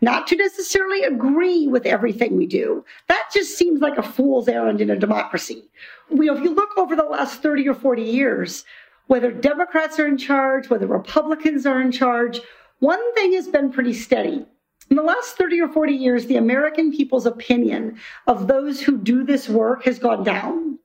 Not 0.00 0.26
to 0.28 0.36
necessarily 0.36 1.02
agree 1.02 1.66
with 1.66 1.86
everything 1.86 2.36
we 2.36 2.46
do. 2.46 2.84
That 3.08 3.28
just 3.32 3.56
seems 3.56 3.80
like 3.80 3.98
a 3.98 4.02
fool's 4.02 4.48
errand 4.48 4.80
in 4.80 4.90
a 4.90 4.96
democracy. 4.96 5.68
You 6.10 6.24
know, 6.24 6.36
if 6.36 6.42
you 6.42 6.54
look 6.54 6.76
over 6.76 6.94
the 6.94 7.04
last 7.04 7.42
30 7.42 7.68
or 7.68 7.74
40 7.74 8.02
years, 8.02 8.64
whether 9.06 9.30
Democrats 9.30 9.98
are 9.98 10.06
in 10.06 10.18
charge, 10.18 10.68
whether 10.68 10.86
Republicans 10.86 11.66
are 11.66 11.80
in 11.80 11.92
charge, 11.92 12.40
one 12.80 13.14
thing 13.14 13.32
has 13.32 13.48
been 13.48 13.72
pretty 13.72 13.92
steady. 13.92 14.44
In 14.90 14.96
the 14.96 15.02
last 15.02 15.36
30 15.36 15.60
or 15.62 15.68
40 15.68 15.92
years, 15.92 16.26
the 16.26 16.36
American 16.36 16.92
people's 16.92 17.26
opinion 17.26 17.98
of 18.26 18.46
those 18.46 18.80
who 18.80 18.98
do 18.98 19.24
this 19.24 19.48
work 19.48 19.84
has 19.84 19.98
gone 19.98 20.22
down. 20.22 20.78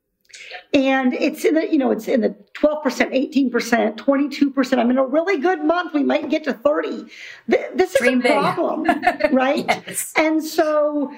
And 0.73 1.13
it's 1.13 1.43
in 1.45 1.55
the, 1.55 1.71
you 1.71 1.77
know, 1.77 1.91
it's 1.91 2.07
in 2.07 2.21
the 2.21 2.35
12%, 2.53 2.81
18%, 2.83 3.97
22%. 3.97 4.77
I'm 4.77 4.89
in 4.89 4.97
a 4.97 5.05
really 5.05 5.37
good 5.37 5.63
month. 5.63 5.93
We 5.93 6.03
might 6.03 6.29
get 6.29 6.43
to 6.45 6.53
30. 6.53 7.05
This 7.47 7.95
is 7.95 7.97
Dream 7.97 8.25
a 8.25 8.27
problem, 8.27 8.85
right? 9.31 9.65
yes. 9.67 10.13
And 10.15 10.43
so 10.43 11.11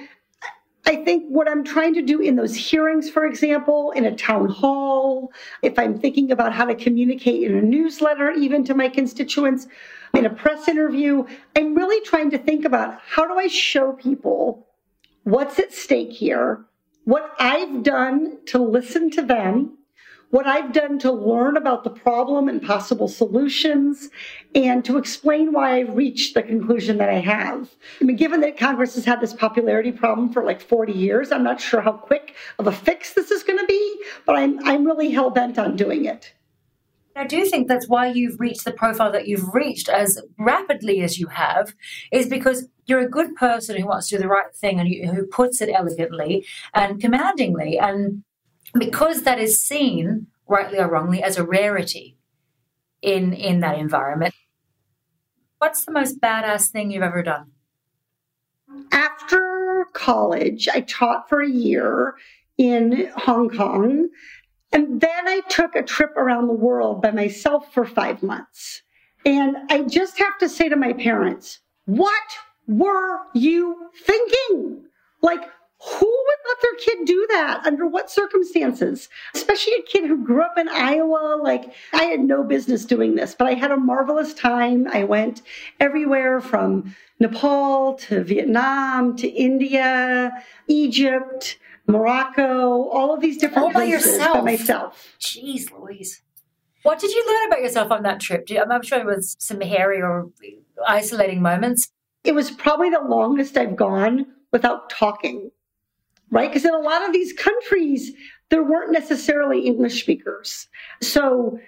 I 0.86 0.98
think 0.98 1.26
what 1.30 1.50
I'm 1.50 1.64
trying 1.64 1.94
to 1.94 2.02
do 2.02 2.20
in 2.20 2.36
those 2.36 2.56
hearings, 2.56 3.10
for 3.10 3.26
example, 3.26 3.92
in 3.92 4.06
a 4.06 4.16
town 4.16 4.50
hall, 4.50 5.32
if 5.62 5.80
I'm 5.80 5.98
thinking 5.98 6.32
about 6.32 6.52
how 6.52 6.66
to 6.66 6.76
communicate 6.76 7.44
in 7.44 7.58
a 7.58 7.62
newsletter, 7.62 8.32
even 8.32 8.64
to 8.66 8.74
my 8.74 8.90
constituents, 8.90 9.68
in 10.14 10.26
a 10.26 10.30
press 10.30 10.68
interview, 10.68 11.26
I'm 11.56 11.74
really 11.74 12.04
trying 12.06 12.30
to 12.32 12.38
think 12.38 12.66
about 12.66 13.00
how 13.06 13.26
do 13.26 13.38
I 13.38 13.48
show 13.48 13.94
people 13.94 14.68
what's 15.24 15.58
at 15.58 15.74
stake 15.74 16.12
here, 16.12 16.66
what 17.06 17.34
I've 17.40 17.84
done 17.84 18.40
to 18.48 18.60
listen 18.60 19.10
to 19.12 19.22
them, 19.22 19.78
what 20.30 20.48
I've 20.48 20.74
done 20.74 20.98
to 21.00 21.12
learn 21.12 21.58
about 21.58 21.84
the 21.84 21.90
problem 21.90 22.48
and 22.48 22.62
possible 22.62 23.08
solutions, 23.08 24.10
and 24.56 24.84
to 24.86 24.98
explain 24.98 25.54
why 25.54 25.78
I've 25.78 25.96
reached 25.96 26.34
the 26.34 26.42
conclusion 26.42 26.98
that 26.98 27.10
I 27.10 27.20
have. 27.20 27.70
I 28.02 28.06
mean, 28.06 28.16
given 28.16 28.42
that 28.42 28.58
Congress 28.58 28.96
has 28.96 29.06
had 29.06 29.22
this 29.22 29.34
popularity 29.34 29.92
problem 29.92 30.32
for 30.32 30.44
like 30.44 30.62
40 30.62 30.94
years, 30.94 31.32
I'm 31.32 31.44
not 31.44 31.62
sure 31.62 31.82
how 31.82 31.92
quick 31.92 32.36
of 32.58 32.68
a 32.68 32.72
fix 32.72 33.14
this 33.14 33.32
is 33.32 33.44
going 33.44 33.60
to 33.60 33.66
be, 33.66 34.02
but 34.26 34.36
I'm, 34.36 34.66
I'm 34.66 34.86
really 34.86 35.12
hell 35.12 35.30
bent 35.30 35.60
on 35.60 35.76
doing 35.76 36.06
it. 36.06 36.34
I 37.16 37.28
do 37.28 37.46
think 37.46 37.68
that's 37.68 37.88
why 37.88 38.08
you've 38.08 38.40
reached 38.40 38.66
the 38.66 38.72
profile 38.72 39.12
that 39.12 39.28
you've 39.28 39.54
reached 39.54 39.88
as 39.88 40.20
rapidly 40.40 41.02
as 41.02 41.20
you 41.20 41.28
have, 41.28 41.76
is 42.12 42.28
because 42.28 42.68
you're 42.86 43.02
a 43.02 43.10
good 43.10 43.36
person 43.36 43.78
who 43.78 43.88
wants 43.88 44.10
to 44.10 44.18
do 44.18 44.22
the 44.22 44.28
right 44.28 44.54
thing 44.54 44.80
and 44.80 44.90
you, 44.90 45.12
who 45.12 45.26
puts 45.26 45.62
it 45.62 45.70
elegantly 45.70 46.46
and 46.74 47.00
commandingly. 47.00 47.78
And 47.80 48.24
because 48.78 49.24
that 49.24 49.40
is 49.40 49.60
seen, 49.60 50.28
rightly 50.48 50.80
or 50.80 50.90
wrongly, 50.90 51.24
as 51.24 51.38
a 51.38 51.44
rarity 51.44 52.18
in, 53.02 53.34
in 53.34 53.60
that 53.62 53.78
environment. 53.78 54.34
What's 55.60 55.86
the 55.86 55.92
most 55.92 56.20
badass 56.20 56.70
thing 56.70 56.92
you've 56.92 57.04
ever 57.04 57.24
done? 57.24 57.52
After 58.92 59.88
college, 59.94 60.68
I 60.68 60.82
taught 60.82 61.30
for 61.30 61.42
a 61.42 61.50
year 61.50 62.16
in 62.58 63.12
Hong 63.16 63.50
Kong. 63.50 64.10
And 64.72 65.00
then 65.00 65.28
I 65.28 65.42
took 65.50 65.76
a 65.76 65.84
trip 65.84 66.18
around 66.18 66.48
the 66.48 66.54
world 66.54 67.02
by 67.02 67.12
myself 67.12 67.72
for 67.74 67.86
five 67.86 68.24
months. 68.24 68.82
And 69.26 69.56
I 69.70 69.84
just 69.84 70.18
have 70.18 70.38
to 70.40 70.50
say 70.50 70.68
to 70.68 70.76
my 70.76 70.94
parents, 70.94 71.60
what 71.86 72.12
were 72.68 73.20
you 73.34 73.90
thinking? 74.06 74.86
Like, 75.22 75.44
who 75.86 76.06
would 76.06 76.38
let 76.48 76.62
their 76.62 76.76
kid 76.96 77.06
do 77.06 77.28
that? 77.32 77.66
Under 77.66 77.86
what 77.86 78.10
circumstances? 78.10 79.10
Especially 79.36 79.74
a 79.74 79.82
kid 79.82 80.06
who 80.06 80.24
grew 80.24 80.42
up 80.42 80.58
in 80.58 80.70
Iowa. 80.70 81.40
Like, 81.42 81.74
I 81.92 82.04
had 82.06 82.22
no 82.22 82.44
business 82.44 82.86
doing 82.86 83.16
this, 83.16 83.36
but 83.36 83.48
I 83.48 83.54
had 83.54 83.72
a 83.72 83.78
marvelous 83.78 84.34
time. 84.34 84.88
I 84.92 85.04
went 85.04 85.42
everywhere 85.82 86.40
from 86.40 86.96
Nepal 87.20 87.96
to 87.96 88.24
Vietnam 88.24 89.18
to 89.18 89.28
India, 89.28 90.32
Egypt, 90.68 91.58
Morocco, 91.88 92.88
all 92.90 93.14
of 93.14 93.20
these 93.20 93.38
different 93.38 93.68
all 93.68 93.74
by 93.74 93.84
yourself. 93.84 94.36
by 94.36 94.42
myself. 94.42 95.16
Jeez 95.20 95.70
Louise. 95.72 96.22
What 96.84 97.00
did 97.00 97.12
you 97.12 97.26
learn 97.28 97.48
about 97.48 97.62
yourself 97.62 97.92
on 97.92 98.04
that 98.04 98.20
trip? 98.20 98.48
I'm 98.58 98.84
sure 98.84 99.00
it 99.00 99.06
was 99.06 99.36
some 99.40 99.62
hairy 99.62 100.02
or 100.02 100.30
isolating 100.88 101.42
moments. 101.42 101.92
It 102.24 102.34
was 102.34 102.52
probably 102.52 102.90
the 102.90 103.02
longest 103.02 103.58
I've 103.58 103.76
gone 103.76 104.26
without 104.52 104.90
talking, 104.90 105.52
right? 106.32 106.50
Because 106.50 106.66
in 106.66 106.74
a 106.74 106.80
lot 106.80 107.06
of 107.06 107.14
these 107.14 107.34
countries, 107.34 108.12
there 108.50 108.64
weren't 108.64 108.92
necessarily 108.92 109.62
English 109.62 110.02
speakers. 110.02 110.68
So, 111.02 111.60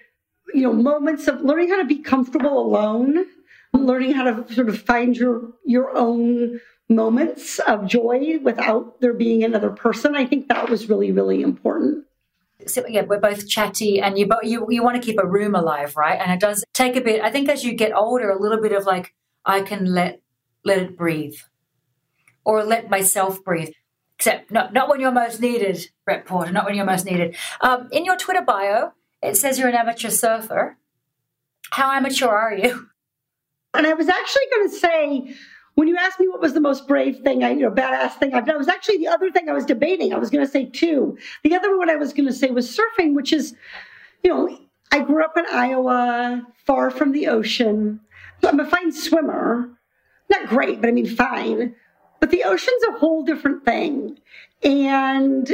you 0.54 0.62
know, 0.62 0.74
moments 0.74 1.28
of 1.28 1.42
learning 1.42 1.70
how 1.70 1.78
to 1.78 1.86
be 1.86 1.98
comfortable 1.98 2.60
alone, 2.60 3.26
learning 3.74 4.14
how 4.14 4.24
to 4.24 4.54
sort 4.54 4.70
of 4.70 4.80
find 4.82 5.18
your 5.18 5.52
your 5.66 5.96
own 5.98 6.62
moments 6.88 7.60
of 7.60 7.88
joy 7.88 8.38
without 8.44 9.02
there 9.02 9.14
being 9.14 9.44
another 9.44 9.72
person. 9.72 10.16
I 10.16 10.26
think 10.26 10.48
that 10.48 10.70
was 10.70 10.88
really, 10.88 11.12
really 11.12 11.42
important. 11.42 12.06
So, 12.68 12.86
yeah, 12.88 13.02
we're 13.02 13.20
both 13.20 13.48
chatty, 13.48 14.00
and 14.00 14.18
you, 14.18 14.28
bo- 14.28 14.42
you 14.42 14.66
you 14.70 14.82
want 14.82 14.96
to 14.96 15.06
keep 15.06 15.20
a 15.20 15.28
room 15.28 15.56
alive, 15.56 15.96
right? 15.96 16.20
And 16.20 16.32
it 16.32 16.40
does 16.40 16.64
take 16.74 16.96
a 16.96 17.02
bit. 17.02 17.22
I 17.22 17.30
think 17.30 17.50
as 17.50 17.64
you 17.64 17.74
get 17.74 17.94
older, 17.94 18.30
a 18.30 18.42
little 18.42 18.62
bit 18.62 18.72
of 18.72 18.86
like 18.86 19.14
I 19.46 19.62
can 19.62 19.86
let 19.86 20.22
let 20.66 20.80
it 20.80 20.98
breathe, 20.98 21.38
or 22.44 22.64
let 22.64 22.90
myself 22.90 23.44
breathe. 23.44 23.70
Except 24.18 24.52
not 24.52 24.74
not 24.74 24.90
when 24.90 25.00
you're 25.00 25.12
most 25.12 25.40
needed, 25.42 25.90
Brett 26.06 26.26
Porter. 26.26 26.52
Not 26.52 26.66
when 26.66 26.76
you're 26.76 26.86
most 26.86 27.06
needed. 27.06 27.36
Um, 27.62 27.88
in 27.92 28.06
your 28.06 28.18
Twitter 28.18 28.42
bio, 28.42 28.92
it 29.22 29.38
says 29.38 29.60
you're 29.60 29.70
an 29.70 29.76
amateur 29.76 30.10
surfer. 30.10 30.78
How 31.72 31.92
amateur 31.92 32.28
are 32.28 32.54
you? 32.54 32.90
And 33.74 33.86
I 33.86 33.94
was 33.94 34.08
actually 34.08 34.44
going 34.52 34.70
to 34.70 34.76
say, 34.76 35.36
when 35.74 35.90
you 35.90 35.98
asked 35.98 36.20
me 36.20 36.30
what 36.30 36.40
was 36.42 36.54
the 36.54 36.62
most 36.62 36.88
brave 36.88 37.20
thing, 37.20 37.44
I, 37.44 37.50
you 37.52 37.62
know, 37.64 37.72
badass 37.72 38.14
thing 38.14 38.34
I've 38.34 38.46
done, 38.46 38.56
it 38.56 38.60
was 38.60 38.70
actually 38.70 39.00
the 39.00 39.10
other 39.10 39.30
thing 39.30 39.50
I 39.50 39.54
was 39.54 39.66
debating. 39.66 40.14
I 40.14 40.18
was 40.18 40.30
going 40.30 40.46
to 40.46 40.52
say 40.52 40.66
two. 40.66 41.18
The 41.44 41.54
other 41.54 41.78
one 41.78 41.90
I 41.90 41.98
was 41.98 42.14
going 42.14 42.28
to 42.28 42.34
say 42.34 42.50
was 42.52 42.78
surfing, 42.78 43.14
which 43.14 43.34
is, 43.34 43.54
you 44.24 44.30
know, 44.30 44.58
I 44.92 45.02
grew 45.02 45.24
up 45.26 45.38
in 45.38 45.46
Iowa, 45.52 46.48
far 46.66 46.90
from 46.90 47.12
the 47.12 47.28
ocean. 47.28 48.00
I'm 48.44 48.62
a 48.62 48.66
fine 48.66 48.94
swimmer. 48.94 49.70
Not 50.30 50.48
great, 50.48 50.82
but 50.82 50.88
I 50.88 50.92
mean, 50.92 51.06
fine. 51.06 51.76
But 52.20 52.32
the 52.32 52.44
ocean's 52.44 52.84
a 52.90 52.98
whole 52.98 53.24
different 53.24 53.66
thing. 53.66 54.20
And, 54.64 55.48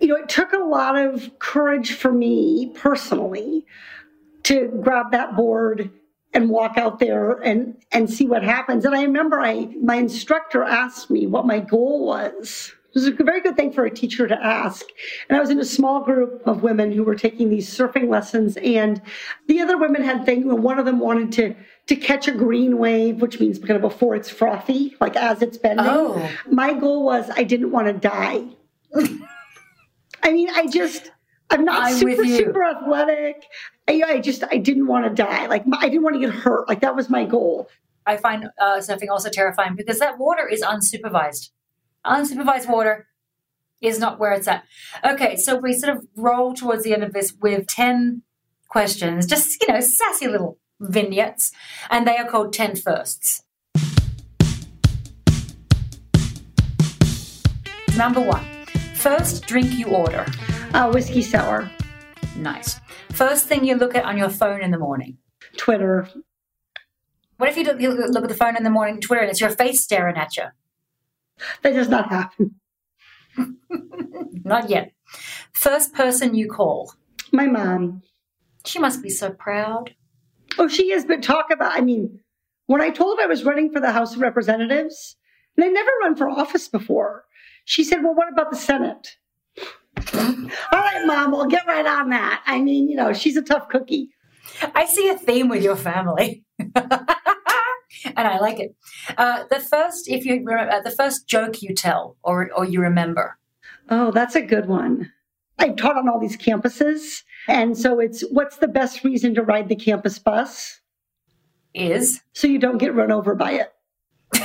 you 0.00 0.08
know, 0.08 0.16
it 0.16 0.28
took 0.28 0.52
a 0.52 0.58
lot 0.58 0.96
of 0.96 1.38
courage 1.38 1.92
for 1.92 2.12
me 2.12 2.72
personally 2.74 3.66
to 4.44 4.68
grab 4.82 5.10
that 5.10 5.34
board 5.34 5.90
and 6.32 6.50
walk 6.50 6.76
out 6.76 6.98
there 6.98 7.32
and 7.32 7.76
and 7.92 8.10
see 8.10 8.26
what 8.26 8.44
happens. 8.44 8.84
And 8.84 8.94
I 8.94 9.02
remember 9.02 9.40
I 9.40 9.70
my 9.82 9.96
instructor 9.96 10.62
asked 10.62 11.10
me 11.10 11.26
what 11.26 11.46
my 11.46 11.60
goal 11.60 12.06
was. 12.06 12.72
It 12.96 13.00
was 13.00 13.08
a 13.08 13.24
very 13.24 13.42
good 13.42 13.56
thing 13.56 13.72
for 13.72 13.84
a 13.84 13.90
teacher 13.90 14.26
to 14.26 14.42
ask. 14.42 14.86
And 15.28 15.36
I 15.36 15.40
was 15.40 15.50
in 15.50 15.60
a 15.60 15.66
small 15.66 16.02
group 16.02 16.40
of 16.46 16.62
women 16.62 16.90
who 16.90 17.04
were 17.04 17.14
taking 17.14 17.50
these 17.50 17.68
surfing 17.68 18.08
lessons, 18.08 18.56
and 18.56 19.02
the 19.48 19.60
other 19.60 19.76
women 19.76 20.02
had 20.02 20.24
things. 20.24 20.46
One 20.46 20.78
of 20.78 20.86
them 20.86 20.98
wanted 20.98 21.30
to 21.32 21.54
to 21.88 21.96
catch 21.96 22.26
a 22.26 22.32
green 22.32 22.78
wave, 22.78 23.20
which 23.20 23.38
means 23.38 23.58
kind 23.58 23.72
of 23.72 23.82
before 23.82 24.16
it's 24.16 24.30
frothy, 24.30 24.96
like 24.98 25.14
as 25.14 25.42
it's 25.42 25.58
bending. 25.58 25.84
Oh. 25.86 26.26
My 26.50 26.72
goal 26.72 27.04
was 27.04 27.28
I 27.36 27.42
didn't 27.42 27.70
want 27.70 27.86
to 27.88 27.92
die. 27.92 28.46
I 30.22 30.32
mean, 30.32 30.48
I 30.48 30.66
just 30.66 31.10
I'm 31.50 31.66
not 31.66 31.82
I'm 31.82 31.96
super 31.96 32.24
super 32.24 32.64
athletic. 32.64 33.44
I, 33.86 34.02
I 34.06 34.20
just 34.20 34.42
I 34.50 34.56
didn't 34.56 34.86
want 34.86 35.04
to 35.04 35.10
die. 35.22 35.44
Like 35.48 35.64
I 35.80 35.90
didn't 35.90 36.02
want 36.02 36.14
to 36.14 36.20
get 36.20 36.30
hurt. 36.30 36.66
Like 36.66 36.80
that 36.80 36.96
was 36.96 37.10
my 37.10 37.26
goal. 37.26 37.68
I 38.06 38.16
find 38.16 38.48
uh, 38.58 38.78
surfing 38.78 39.10
also 39.10 39.28
terrifying 39.28 39.74
because 39.76 39.98
that 39.98 40.16
water 40.18 40.48
is 40.48 40.62
unsupervised. 40.62 41.50
Unsupervised 42.06 42.68
water 42.68 43.06
is 43.80 43.98
not 43.98 44.18
where 44.18 44.32
it's 44.32 44.48
at. 44.48 44.64
Okay, 45.04 45.36
so 45.36 45.56
we 45.56 45.72
sort 45.72 45.96
of 45.96 46.06
roll 46.16 46.54
towards 46.54 46.84
the 46.84 46.94
end 46.94 47.02
of 47.02 47.12
this 47.12 47.34
with 47.40 47.66
10 47.66 48.22
questions, 48.68 49.26
just, 49.26 49.60
you 49.60 49.72
know, 49.72 49.80
sassy 49.80 50.28
little 50.28 50.58
vignettes, 50.80 51.52
and 51.90 52.06
they 52.06 52.16
are 52.16 52.28
called 52.28 52.52
10 52.52 52.76
firsts. 52.76 53.42
Number 57.96 58.20
one, 58.20 58.44
first 58.94 59.46
drink 59.46 59.72
you 59.72 59.86
order. 59.86 60.26
Uh, 60.74 60.90
whiskey 60.90 61.22
sour, 61.22 61.70
Nice. 62.36 62.78
First 63.12 63.46
thing 63.46 63.64
you 63.64 63.76
look 63.76 63.94
at 63.94 64.04
on 64.04 64.18
your 64.18 64.28
phone 64.28 64.62
in 64.62 64.70
the 64.70 64.78
morning. 64.78 65.18
Twitter. 65.56 66.08
What 67.38 67.48
if 67.48 67.56
you 67.56 67.64
look, 67.64 67.80
you 67.80 67.90
look 67.90 68.24
at 68.24 68.28
the 68.28 68.34
phone 68.34 68.56
in 68.56 68.62
the 68.62 68.70
morning, 68.70 69.00
Twitter, 69.00 69.22
and 69.22 69.30
it's 69.30 69.40
your 69.40 69.50
face 69.50 69.82
staring 69.82 70.16
at 70.16 70.36
you? 70.36 70.44
That 71.62 71.74
does 71.74 71.88
not 71.88 72.08
happen. 72.08 72.56
Not 74.44 74.70
yet. 74.70 74.92
First 75.52 75.94
person 75.94 76.34
you 76.34 76.48
call. 76.48 76.94
My 77.32 77.46
mom. 77.46 78.02
She 78.64 78.78
must 78.78 79.02
be 79.02 79.10
so 79.10 79.30
proud. 79.30 79.94
Oh, 80.58 80.68
she 80.68 80.92
is. 80.92 81.04
But 81.04 81.22
talk 81.22 81.46
about. 81.52 81.72
I 81.76 81.80
mean, 81.80 82.20
when 82.66 82.80
I 82.80 82.90
told 82.90 83.18
her 83.18 83.24
I 83.24 83.28
was 83.28 83.44
running 83.44 83.72
for 83.72 83.80
the 83.80 83.92
House 83.92 84.14
of 84.14 84.20
Representatives, 84.20 85.16
and 85.56 85.64
I 85.64 85.68
never 85.68 85.90
run 86.02 86.16
for 86.16 86.28
office 86.28 86.68
before, 86.68 87.24
she 87.64 87.84
said, 87.84 88.02
"Well, 88.02 88.14
what 88.14 88.32
about 88.32 88.50
the 88.50 88.56
Senate?" 88.56 89.16
All 90.14 90.22
right, 90.72 91.06
mom, 91.06 91.32
we'll 91.32 91.46
get 91.46 91.66
right 91.66 91.86
on 91.86 92.10
that. 92.10 92.42
I 92.46 92.60
mean, 92.60 92.88
you 92.88 92.96
know, 92.96 93.12
she's 93.12 93.36
a 93.36 93.42
tough 93.42 93.68
cookie. 93.68 94.10
I 94.74 94.86
see 94.86 95.08
a 95.08 95.16
theme 95.16 95.48
with 95.48 95.62
your 95.62 95.76
family. 95.76 96.44
and 98.04 98.28
I 98.28 98.38
like 98.38 98.60
it. 98.60 98.74
Uh, 99.16 99.44
the 99.50 99.60
first, 99.60 100.08
if 100.08 100.24
you 100.24 100.34
remember, 100.34 100.70
uh, 100.70 100.80
the 100.80 100.90
first 100.90 101.26
joke 101.26 101.62
you 101.62 101.74
tell 101.74 102.16
or 102.22 102.50
or 102.52 102.64
you 102.64 102.80
remember. 102.80 103.38
Oh, 103.88 104.10
that's 104.10 104.34
a 104.34 104.42
good 104.42 104.66
one. 104.66 105.12
I've 105.58 105.76
taught 105.76 105.96
on 105.96 106.08
all 106.08 106.20
these 106.20 106.36
campuses. 106.36 107.22
And 107.48 107.76
so 107.76 108.00
it's 108.00 108.22
what's 108.30 108.56
the 108.56 108.68
best 108.68 109.04
reason 109.04 109.34
to 109.34 109.42
ride 109.42 109.68
the 109.68 109.76
campus 109.76 110.18
bus? 110.18 110.80
Is 111.74 112.20
So 112.32 112.46
you 112.46 112.58
don't 112.58 112.78
get 112.78 112.94
run 112.94 113.12
over 113.12 113.34
by 113.34 113.52
it. 113.52 113.72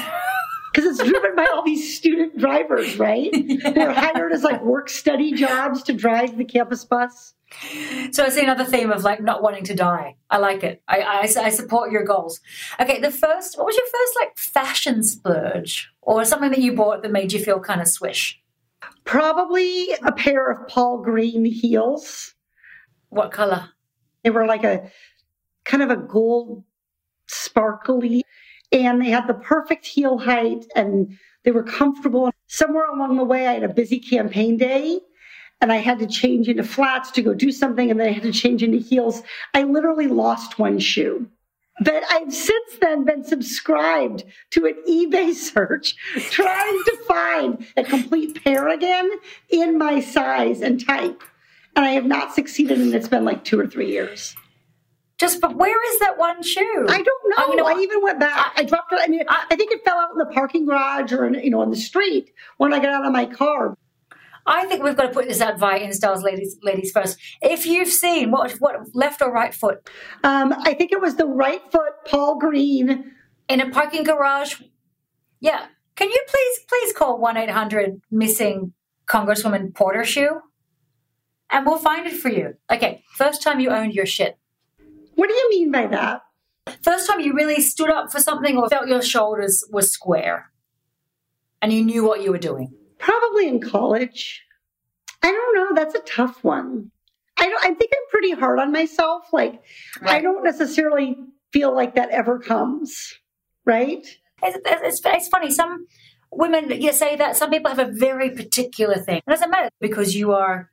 Because 0.74 0.98
it's 0.98 1.10
driven 1.10 1.36
by 1.36 1.48
all 1.48 1.66
these 1.66 1.98
student 1.98 2.38
drivers, 2.38 2.98
right? 2.98 3.30
They're 3.74 3.92
hired 3.92 4.32
as 4.32 4.44
like 4.44 4.64
work 4.64 4.88
study 4.88 5.34
jobs 5.34 5.84
to 5.84 5.94
drive 5.94 6.38
the 6.38 6.46
campus 6.46 6.86
bus. 6.86 7.34
So 8.12 8.24
I 8.24 8.30
see 8.30 8.42
another 8.42 8.66
theme 8.66 8.92
of 8.92 9.04
like 9.04 9.22
not 9.22 9.44
wanting 9.44 9.64
to 9.66 9.76
die. 9.76 10.16
I 10.30 10.38
like 10.38 10.64
it. 10.64 10.82
I, 10.88 11.02
I, 11.02 11.22
I 11.22 11.50
support 11.50 11.92
your 11.92 12.04
goals. 12.04 12.40
Okay, 12.80 13.00
the 13.00 13.12
first, 13.12 13.58
what 13.58 13.66
was 13.66 13.76
your 13.76 13.86
first 13.86 14.16
like 14.20 14.38
fashion 14.38 15.04
splurge 15.04 15.92
or 16.02 16.26
something 16.26 16.52
that 16.52 16.60
you 16.60 16.74
bought 16.74 17.04
that 17.04 17.12
made 17.12 17.34
you 17.34 17.44
feel 17.44 17.60
kind 17.60 17.82
of 17.82 17.88
swish? 17.88 18.40
Probably 19.04 19.92
a 20.06 20.12
pair 20.12 20.50
of 20.50 20.68
Paul 20.68 21.02
Green 21.02 21.46
heels. 21.46 22.34
What 23.10 23.32
color? 23.32 23.70
They 24.24 24.30
were 24.30 24.46
like 24.46 24.64
a 24.64 24.90
kind 25.66 25.84
of 25.84 25.90
a 25.90 25.98
gold 25.98 26.64
sparkly, 27.28 28.24
and 28.72 29.02
they 29.02 29.10
had 29.10 29.28
the 29.28 29.34
perfect 29.34 29.86
heel 29.86 30.18
height 30.18 30.66
and 30.76 31.18
they 31.44 31.52
were 31.52 31.64
comfortable. 31.64 32.32
Somewhere 32.48 32.86
along 32.86 33.18
the 33.18 33.24
way, 33.24 33.48
I 33.48 33.54
had 33.54 33.64
a 33.64 33.70
busy 33.70 34.00
campaign 34.00 34.58
day 34.58 35.00
and 35.62 35.72
I 35.72 35.78
had 35.78 36.00
to 36.00 36.08
change 36.08 36.50
into 36.50 36.64
flats 36.64 37.12
to 37.12 37.22
go 37.22 37.34
do 37.34 37.52
something, 37.52 37.92
and 37.92 38.00
then 38.00 38.08
I 38.08 38.12
had 38.12 38.24
to 38.24 38.32
change 38.32 38.64
into 38.64 38.80
heels. 38.80 39.22
I 39.54 39.64
literally 39.64 40.08
lost 40.08 40.60
one 40.60 40.80
shoe. 40.80 41.28
But 41.84 42.04
I've 42.12 42.34
since 42.34 42.78
then 42.80 43.06
been 43.06 43.24
subscribed 43.24 44.24
to 44.52 44.66
an 44.66 44.76
eBay 44.88 45.34
search 45.34 45.96
trying 46.30 46.84
to 46.86 46.98
find 47.08 47.66
a 47.78 47.84
complete 47.84 48.44
pair 48.44 48.68
again 48.70 49.10
in 49.50 49.78
my 49.78 50.00
size 50.00 50.62
and 50.62 50.84
type. 50.86 51.24
And 51.76 51.86
I 51.86 51.92
have 51.92 52.06
not 52.06 52.36
succeeded, 52.36 52.80
and 52.80 52.94
it's 52.94 53.08
been 53.08 53.24
like 53.24 53.44
two 53.44 53.60
or 53.60 53.66
three 53.66 53.90
years. 53.90 54.36
Just, 55.18 55.40
but 55.40 55.56
where 55.56 55.94
is 55.94 56.00
that 56.00 56.18
one 56.18 56.42
shoe? 56.42 56.86
I 56.90 57.02
don't 57.02 57.38
know. 57.38 57.48
You 57.48 57.56
know 57.56 57.68
I 57.68 57.80
even 57.80 58.02
went 58.02 58.20
back. 58.20 58.54
I 58.58 58.64
dropped 58.64 58.92
it. 58.92 59.00
I 59.02 59.08
mean, 59.08 59.24
I, 59.30 59.46
I 59.52 59.56
think 59.56 59.72
it 59.72 59.84
fell 59.86 59.98
out 59.98 60.12
in 60.12 60.18
the 60.18 60.26
parking 60.26 60.66
garage 60.66 61.14
or 61.14 61.28
in, 61.28 61.36
you 61.36 61.52
know 61.52 61.62
on 61.62 61.70
the 61.70 61.78
street 61.78 62.34
when 62.58 62.74
I 62.74 62.80
got 62.80 62.90
out 62.90 63.06
of 63.06 63.12
my 63.12 63.28
car. 63.28 63.78
I 64.46 64.66
think 64.66 64.84
we've 64.84 64.96
got 64.96 65.08
to 65.08 65.14
put 65.14 65.28
this 65.28 65.42
out 65.42 65.60
via 65.60 65.78
Insta's 65.80 66.24
ladies, 66.24 66.58
ladies 66.64 66.92
first. 66.92 67.18
If 67.42 67.66
you've 67.66 67.90
seen 67.90 68.32
what, 68.32 68.52
what 68.54 68.76
left 68.94 69.22
or 69.22 69.32
right 69.32 69.54
foot 69.54 69.90
Um, 70.24 70.54
I 70.54 70.74
think 70.74 70.92
it 70.92 71.02
was 71.02 71.16
the 71.16 71.28
right 71.28 71.62
foot, 71.72 71.94
Paul 72.06 72.40
Green. 72.40 73.12
in 73.50 73.60
a 73.60 73.70
parking 73.70 74.04
garage, 74.04 74.62
yeah. 75.40 75.66
Can 75.96 76.10
you 76.10 76.24
please 76.28 76.60
please 76.68 76.94
call 76.94 77.20
one 77.20 77.38
eight 77.38 77.50
hundred 77.50 78.02
missing 78.10 78.74
Congresswoman 79.08 79.76
Porter 79.76 80.06
shoe, 80.06 80.40
and 81.50 81.66
we'll 81.66 81.78
find 81.78 82.08
it 82.08 82.14
for 82.14 82.30
you. 82.30 82.56
Okay, 82.72 83.04
first 83.16 83.44
time 83.44 83.60
you 83.60 83.70
owned 83.70 83.94
your 83.94 84.06
shit. 84.06 84.38
What 85.16 85.28
do 85.28 85.34
you 85.34 85.50
mean 85.50 85.72
by 85.72 85.88
that? 85.88 86.22
First 86.82 87.10
time 87.10 87.20
you 87.20 87.34
really 87.34 87.60
stood 87.62 87.90
up 87.90 88.12
for 88.12 88.20
something 88.20 88.58
or 88.58 88.70
felt 88.70 88.88
your 88.88 89.02
shoulders 89.02 89.64
were 89.72 89.82
square 89.82 90.52
and 91.62 91.74
you 91.74 91.84
knew 91.84 92.06
what 92.06 92.24
you 92.24 92.32
were 92.32 92.38
doing? 92.38 92.74
Probably 93.02 93.48
in 93.48 93.60
college. 93.60 94.44
I 95.24 95.32
don't 95.32 95.56
know. 95.56 95.76
That's 95.76 95.96
a 95.96 96.02
tough 96.02 96.44
one. 96.44 96.92
I 97.38 97.50
don't. 97.50 97.64
I 97.64 97.74
think 97.74 97.92
I'm 97.94 98.10
pretty 98.10 98.32
hard 98.32 98.60
on 98.60 98.72
myself. 98.72 99.34
Like, 99.34 99.62
right. 100.02 100.16
I 100.16 100.22
don't 100.22 100.44
necessarily 100.44 101.18
feel 101.52 101.76
like 101.76 101.96
that 101.96 102.10
ever 102.12 102.40
comes. 102.40 103.14
Right? 103.66 104.06
It's, 104.44 104.58
it's, 104.66 105.02
it's 105.04 105.28
funny. 105.28 105.52
Some 105.52 105.88
women 106.32 106.82
you 106.82 106.94
say 106.94 107.16
that 107.16 107.36
some 107.36 107.50
people 107.50 107.70
have 107.70 107.80
a 107.80 107.92
very 107.92 108.30
particular 108.30 108.96
thing. 108.98 109.18
It 109.18 109.30
doesn't 109.30 109.52
matter 109.52 109.70
because 109.80 110.16
you 110.16 110.32
are 110.32 110.72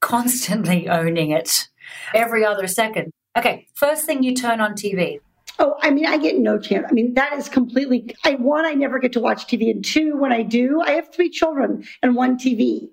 constantly 0.00 0.88
owning 0.88 1.30
it 1.30 1.68
every 2.14 2.44
other 2.44 2.66
second. 2.66 3.12
Okay, 3.36 3.66
first 3.74 4.04
thing 4.04 4.22
you 4.22 4.34
turn 4.34 4.60
on 4.60 4.74
TV. 4.74 5.20
Oh, 5.58 5.76
I 5.80 5.90
mean, 5.90 6.06
I 6.06 6.18
get 6.18 6.38
no 6.38 6.58
chance. 6.58 6.86
I 6.88 6.92
mean, 6.92 7.14
that 7.14 7.34
is 7.34 7.48
completely. 7.48 8.14
I 8.24 8.34
one, 8.36 8.64
I 8.64 8.72
never 8.72 8.98
get 8.98 9.12
to 9.12 9.20
watch 9.20 9.46
TV, 9.46 9.70
and 9.70 9.84
two, 9.84 10.16
when 10.16 10.32
I 10.32 10.42
do, 10.42 10.80
I 10.80 10.92
have 10.92 11.12
three 11.12 11.30
children 11.30 11.84
and 12.02 12.14
one 12.14 12.38
TV. 12.38 12.88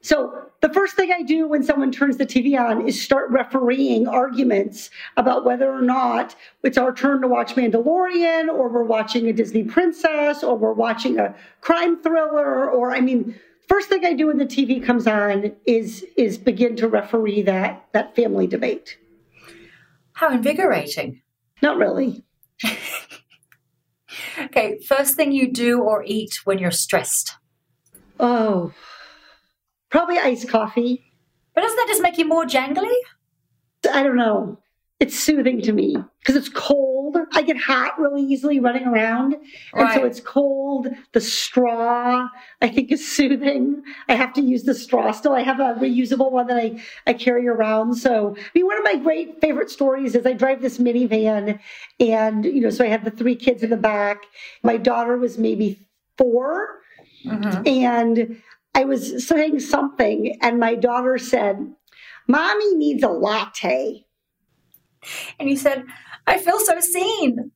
So 0.00 0.48
the 0.60 0.72
first 0.72 0.94
thing 0.94 1.12
I 1.12 1.22
do 1.22 1.48
when 1.48 1.62
someone 1.62 1.92
turns 1.92 2.16
the 2.16 2.26
TV 2.26 2.58
on 2.58 2.86
is 2.86 3.00
start 3.00 3.30
refereeing 3.30 4.08
arguments 4.08 4.90
about 5.16 5.44
whether 5.44 5.72
or 5.72 5.82
not 5.82 6.34
it's 6.62 6.78
our 6.78 6.92
turn 6.92 7.20
to 7.22 7.28
watch 7.28 7.54
Mandalorian 7.54 8.48
or 8.48 8.68
we're 8.68 8.84
watching 8.84 9.28
a 9.28 9.32
Disney 9.32 9.64
princess 9.64 10.42
or 10.42 10.56
we're 10.56 10.72
watching 10.72 11.18
a 11.18 11.34
crime 11.60 12.00
thriller 12.02 12.70
or 12.70 12.92
I 12.92 13.00
mean 13.00 13.38
first 13.68 13.88
thing 13.88 14.04
I 14.04 14.14
do 14.14 14.28
when 14.28 14.38
the 14.38 14.46
TV 14.46 14.84
comes 14.84 15.06
on 15.06 15.52
is 15.66 16.04
is 16.16 16.38
begin 16.38 16.76
to 16.76 16.88
referee 16.88 17.42
that 17.42 17.86
that 17.92 18.16
family 18.16 18.46
debate. 18.46 18.98
How 20.12 20.30
invigorating. 20.30 21.22
Not 21.62 21.76
really. 21.76 22.24
okay, 24.40 24.78
first 24.86 25.16
thing 25.16 25.32
you 25.32 25.52
do 25.52 25.80
or 25.80 26.04
eat 26.04 26.40
when 26.44 26.58
you're 26.58 26.70
stressed. 26.70 27.34
Oh, 28.20 28.72
Probably 29.90 30.18
iced 30.18 30.48
coffee. 30.48 31.04
But 31.54 31.62
doesn't 31.62 31.76
that 31.76 31.88
just 31.88 32.02
make 32.02 32.18
you 32.18 32.28
more 32.28 32.44
jangly? 32.44 32.92
I 33.92 34.02
don't 34.02 34.16
know. 34.16 34.58
It's 35.00 35.18
soothing 35.18 35.62
to 35.62 35.72
me 35.72 35.96
because 36.20 36.36
it's 36.36 36.48
cold. 36.48 36.97
I 37.32 37.42
get 37.42 37.56
hot 37.56 37.98
really 37.98 38.22
easily 38.22 38.60
running 38.60 38.86
around. 38.86 39.34
And 39.34 39.82
right. 39.82 39.94
so 39.94 40.04
it's 40.04 40.20
cold. 40.20 40.88
The 41.12 41.20
straw, 41.20 42.28
I 42.60 42.68
think, 42.68 42.92
is 42.92 43.06
soothing. 43.16 43.82
I 44.08 44.14
have 44.14 44.32
to 44.34 44.40
use 44.40 44.64
the 44.64 44.74
straw 44.74 45.10
still. 45.12 45.32
I 45.32 45.42
have 45.42 45.60
a 45.60 45.74
reusable 45.74 46.30
one 46.30 46.46
that 46.48 46.56
I, 46.56 46.82
I 47.06 47.12
carry 47.12 47.48
around. 47.48 47.94
So, 47.94 48.36
I 48.36 48.50
mean, 48.54 48.66
one 48.66 48.78
of 48.78 48.84
my 48.84 48.96
great 48.96 49.40
favorite 49.40 49.70
stories 49.70 50.14
is 50.14 50.26
I 50.26 50.32
drive 50.32 50.62
this 50.62 50.78
minivan 50.78 51.60
and, 52.00 52.44
you 52.44 52.60
know, 52.60 52.70
so 52.70 52.84
I 52.84 52.88
have 52.88 53.04
the 53.04 53.10
three 53.10 53.36
kids 53.36 53.62
in 53.62 53.70
the 53.70 53.76
back. 53.76 54.22
My 54.62 54.76
daughter 54.76 55.16
was 55.16 55.38
maybe 55.38 55.86
4 56.16 56.80
mm-hmm. 57.24 57.62
And 57.66 58.42
I 58.74 58.84
was 58.84 59.26
saying 59.26 59.58
something, 59.60 60.38
and 60.40 60.60
my 60.60 60.76
daughter 60.76 61.18
said, 61.18 61.74
Mommy 62.28 62.74
needs 62.76 63.02
a 63.02 63.08
latte. 63.08 64.04
And 65.40 65.48
you 65.48 65.56
said, 65.56 65.84
I 66.28 66.36
feel 66.36 66.60
so 66.60 66.78
seen. 66.80 67.52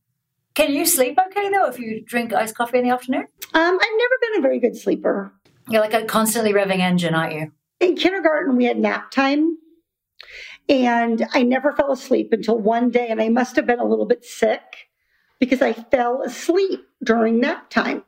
Can 0.54 0.72
you 0.72 0.86
sleep 0.86 1.18
okay 1.28 1.50
though 1.50 1.66
if 1.66 1.78
you 1.78 2.02
drink 2.04 2.32
iced 2.32 2.56
coffee 2.56 2.78
in 2.78 2.84
the 2.84 2.90
afternoon? 2.90 3.26
Um, 3.54 3.78
I've 3.80 3.98
never 3.98 4.14
been 4.20 4.38
a 4.38 4.42
very 4.42 4.58
good 4.58 4.76
sleeper. 4.76 5.32
You're 5.68 5.82
like 5.82 5.94
a 5.94 6.06
constantly 6.06 6.54
revving 6.54 6.78
engine, 6.78 7.14
aren't 7.14 7.34
you? 7.34 7.52
In 7.80 7.96
kindergarten, 7.96 8.56
we 8.56 8.64
had 8.64 8.78
nap 8.78 9.10
time. 9.10 9.58
And 10.68 11.26
I 11.34 11.42
never 11.42 11.72
fell 11.72 11.92
asleep 11.92 12.32
until 12.32 12.58
one 12.58 12.90
day, 12.90 13.08
and 13.08 13.20
I 13.20 13.28
must 13.28 13.56
have 13.56 13.66
been 13.66 13.78
a 13.78 13.84
little 13.84 14.06
bit 14.06 14.24
sick 14.24 14.62
because 15.38 15.60
I 15.60 15.72
fell 15.72 16.22
asleep 16.22 16.80
during 17.04 17.40
nap 17.40 17.68
time. 17.68 18.04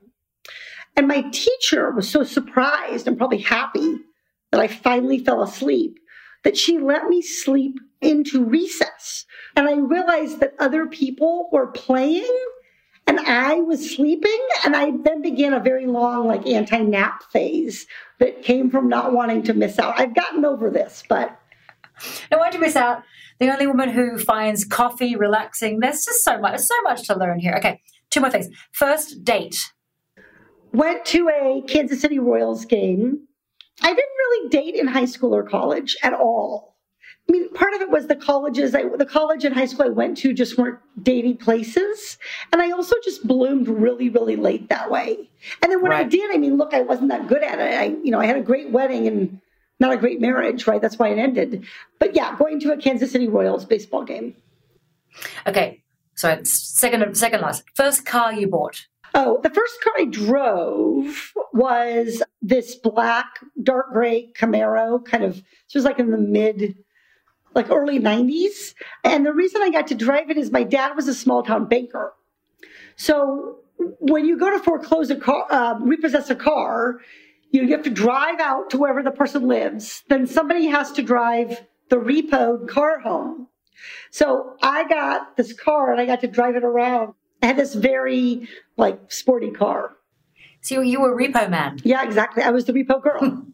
And 0.97 1.09
my 1.09 1.23
teacher 1.33 1.91
was 1.91 2.09
so 2.09 2.23
surprised 2.23 3.07
and 3.07 3.19
probably 3.19 3.39
happy 3.39 3.99
that 4.51 4.61
I 4.61 4.69
finally 4.69 5.19
fell 5.19 5.43
asleep 5.43 5.99
that 6.45 6.57
she 6.57 6.79
let 6.79 7.09
me 7.09 7.21
sleep 7.21 7.81
into 8.01 8.45
recess. 8.45 9.27
And 9.57 9.69
I 9.69 9.75
realized 9.75 10.41
that 10.41 10.55
other 10.59 10.87
people 10.87 11.49
were 11.53 11.69
playing 11.69 12.29
and 13.07 13.21
I 13.21 13.55
was 13.55 13.95
sleeping. 13.95 14.39
And 14.65 14.75
I 14.75 14.93
then 15.03 15.23
began 15.23 15.53
a 15.53 15.61
very 15.61 15.87
long, 15.87 16.27
like, 16.27 16.47
anti 16.47 16.79
nap 16.79 17.23
phase 17.33 17.87
that 18.19 18.43
came 18.43 18.71
from 18.71 18.89
not 18.89 19.13
wanting 19.13 19.43
to 19.45 19.55
miss 19.55 19.79
out. 19.79 19.99
I've 19.99 20.15
gotten 20.15 20.45
over 20.45 20.71
this, 20.71 21.03
but. 21.09 21.39
I 22.33 22.37
want 22.37 22.53
to 22.53 22.59
miss 22.59 22.75
out. 22.75 23.03
The 23.39 23.53
only 23.53 23.67
woman 23.67 23.89
who 23.89 24.19
finds 24.19 24.65
coffee 24.65 25.17
relaxing. 25.17 25.81
There's 25.81 26.05
just 26.05 26.25
so 26.25 26.41
much, 26.41 26.53
There's 26.53 26.69
so 26.69 26.83
much 26.83 27.07
to 27.07 27.19
learn 27.19 27.39
here. 27.39 27.55
Okay, 27.59 27.81
two 28.11 28.21
more 28.21 28.31
things. 28.31 28.49
First 28.73 29.25
date 29.25 29.71
went 30.73 31.05
to 31.07 31.29
a 31.29 31.63
Kansas 31.69 32.01
City 32.01 32.19
Royals 32.19 32.65
game. 32.65 33.27
I 33.83 33.89
didn't 33.89 33.99
really 33.99 34.49
date 34.49 34.75
in 34.75 34.87
high 34.87 35.05
school 35.05 35.35
or 35.35 35.45
college 35.45 35.97
at 36.03 36.13
all. 36.13 36.74
I 37.29 37.33
mean, 37.33 37.51
part 37.55 37.73
of 37.73 37.81
it 37.81 37.91
was 37.91 38.07
the 38.07 38.17
colleges, 38.17 38.75
I, 38.75 38.85
the 38.97 39.07
college 39.07 39.45
and 39.45 39.55
high 39.55 39.65
school 39.65 39.87
I 39.87 39.89
went 39.89 40.19
to 40.19 40.35
just 40.35 40.59
weren't 40.59 40.79
dating 41.03 41.39
places. 41.39 42.19
And 42.53 42.61
I 42.61 42.71
also 42.71 42.97
just 43.03 43.27
bloomed 43.27 43.67
really, 43.67 44.11
really 44.11 44.37
late 44.37 44.69
that 44.69 44.91
way. 44.91 45.31
And 45.63 45.73
then 45.73 45.81
when 45.81 45.91
right. 45.91 46.05
I 46.05 46.09
did, 46.09 46.35
I 46.35 46.39
mean, 46.39 46.59
look, 46.59 46.75
I 46.75 46.83
wasn't 46.83 47.09
that 47.09 47.27
good 47.27 47.43
at 47.43 47.59
it. 47.59 47.75
I, 47.75 47.97
you 48.05 48.11
know, 48.11 48.21
I 48.21 48.27
had 48.27 48.37
a 48.37 48.43
great 48.43 48.71
wedding 48.71 49.07
and 49.07 49.41
not 49.81 49.93
a 49.93 49.97
great 49.97 50.21
marriage, 50.21 50.67
right? 50.67 50.83
That's 50.83 50.99
why 50.99 51.09
it 51.09 51.19
ended. 51.19 51.65
But 51.99 52.15
yeah, 52.15 52.37
going 52.37 52.61
to 52.61 52.73
a 52.73 52.77
Kansas 52.77 53.11
City 53.11 53.29
Royals 53.29 53.65
baseball 53.65 54.05
game. 54.05 54.37
Okay. 55.47 55.83
So 56.17 56.41
second, 56.45 57.17
second 57.17 57.41
last. 57.41 57.65
First 57.75 58.05
car 58.05 58.35
you 58.35 58.49
bought. 58.49 58.87
Oh, 59.15 59.41
the 59.43 59.51
first 59.51 59.83
car 59.83 59.93
I 59.99 60.05
drove 60.07 61.33
was 61.53 62.23
this 62.43 62.75
black, 62.75 63.27
dark 63.63 63.93
gray 63.93 64.33
Camaro, 64.37 65.05
kind 65.05 65.23
of, 65.23 65.37
this 65.37 65.75
was 65.75 65.85
like 65.85 66.01
in 66.01 66.11
the 66.11 66.19
mid, 66.19 66.77
like 67.55 67.71
early 67.71 67.99
90s. 67.99 68.75
And 69.03 69.25
the 69.25 69.33
reason 69.33 69.63
I 69.63 69.71
got 69.71 69.87
to 69.89 69.95
drive 69.95 70.31
it 70.31 70.37
is 70.37 70.51
my 70.51 70.65
dad 70.65 70.97
was 70.97 71.09
a 71.09 71.15
small 71.15 71.43
town 71.43 71.67
banker. 71.67 72.15
So 72.97 73.59
when 73.79 74.25
you 74.25 74.39
go 74.39 74.51
to 74.51 74.59
foreclose 74.59 75.11
a 75.11 75.17
car, 75.17 75.47
uh, 75.51 75.79
repossess 75.81 76.31
a 76.31 76.35
car, 76.35 77.01
you 77.51 77.69
have 77.69 77.83
to 77.83 77.91
drive 77.91 78.41
out 78.41 78.71
to 78.71 78.79
wherever 78.79 79.03
the 79.03 79.11
person 79.11 79.47
lives. 79.47 80.03
Then 80.09 80.27
somebody 80.27 80.67
has 80.67 80.93
to 80.93 81.03
drive 81.03 81.65
the 81.91 81.97
repoed 81.97 82.69
car 82.69 83.01
home. 83.01 83.49
So 84.11 84.57
I 84.63 84.89
got 84.89 85.37
this 85.37 85.53
car 85.53 85.93
and 85.93 86.01
I 86.01 86.07
got 86.07 86.21
to 86.21 86.29
drive 86.29 86.57
it 86.57 86.65
around 86.65 87.15
I 87.45 87.49
had 87.49 87.59
this 87.59 87.75
very 87.75 88.49
like 88.79 89.13
sporty 89.13 89.51
car. 89.51 89.97
So 90.63 90.81
you 90.81 91.03
were 91.03 91.15
repo 91.15 91.51
man. 91.51 91.79
Yeah, 91.85 92.03
exactly. 92.03 92.43
I 92.43 92.49
was 92.51 92.65
the 92.65 92.73
repo 92.73 93.03
girl. 93.03 93.45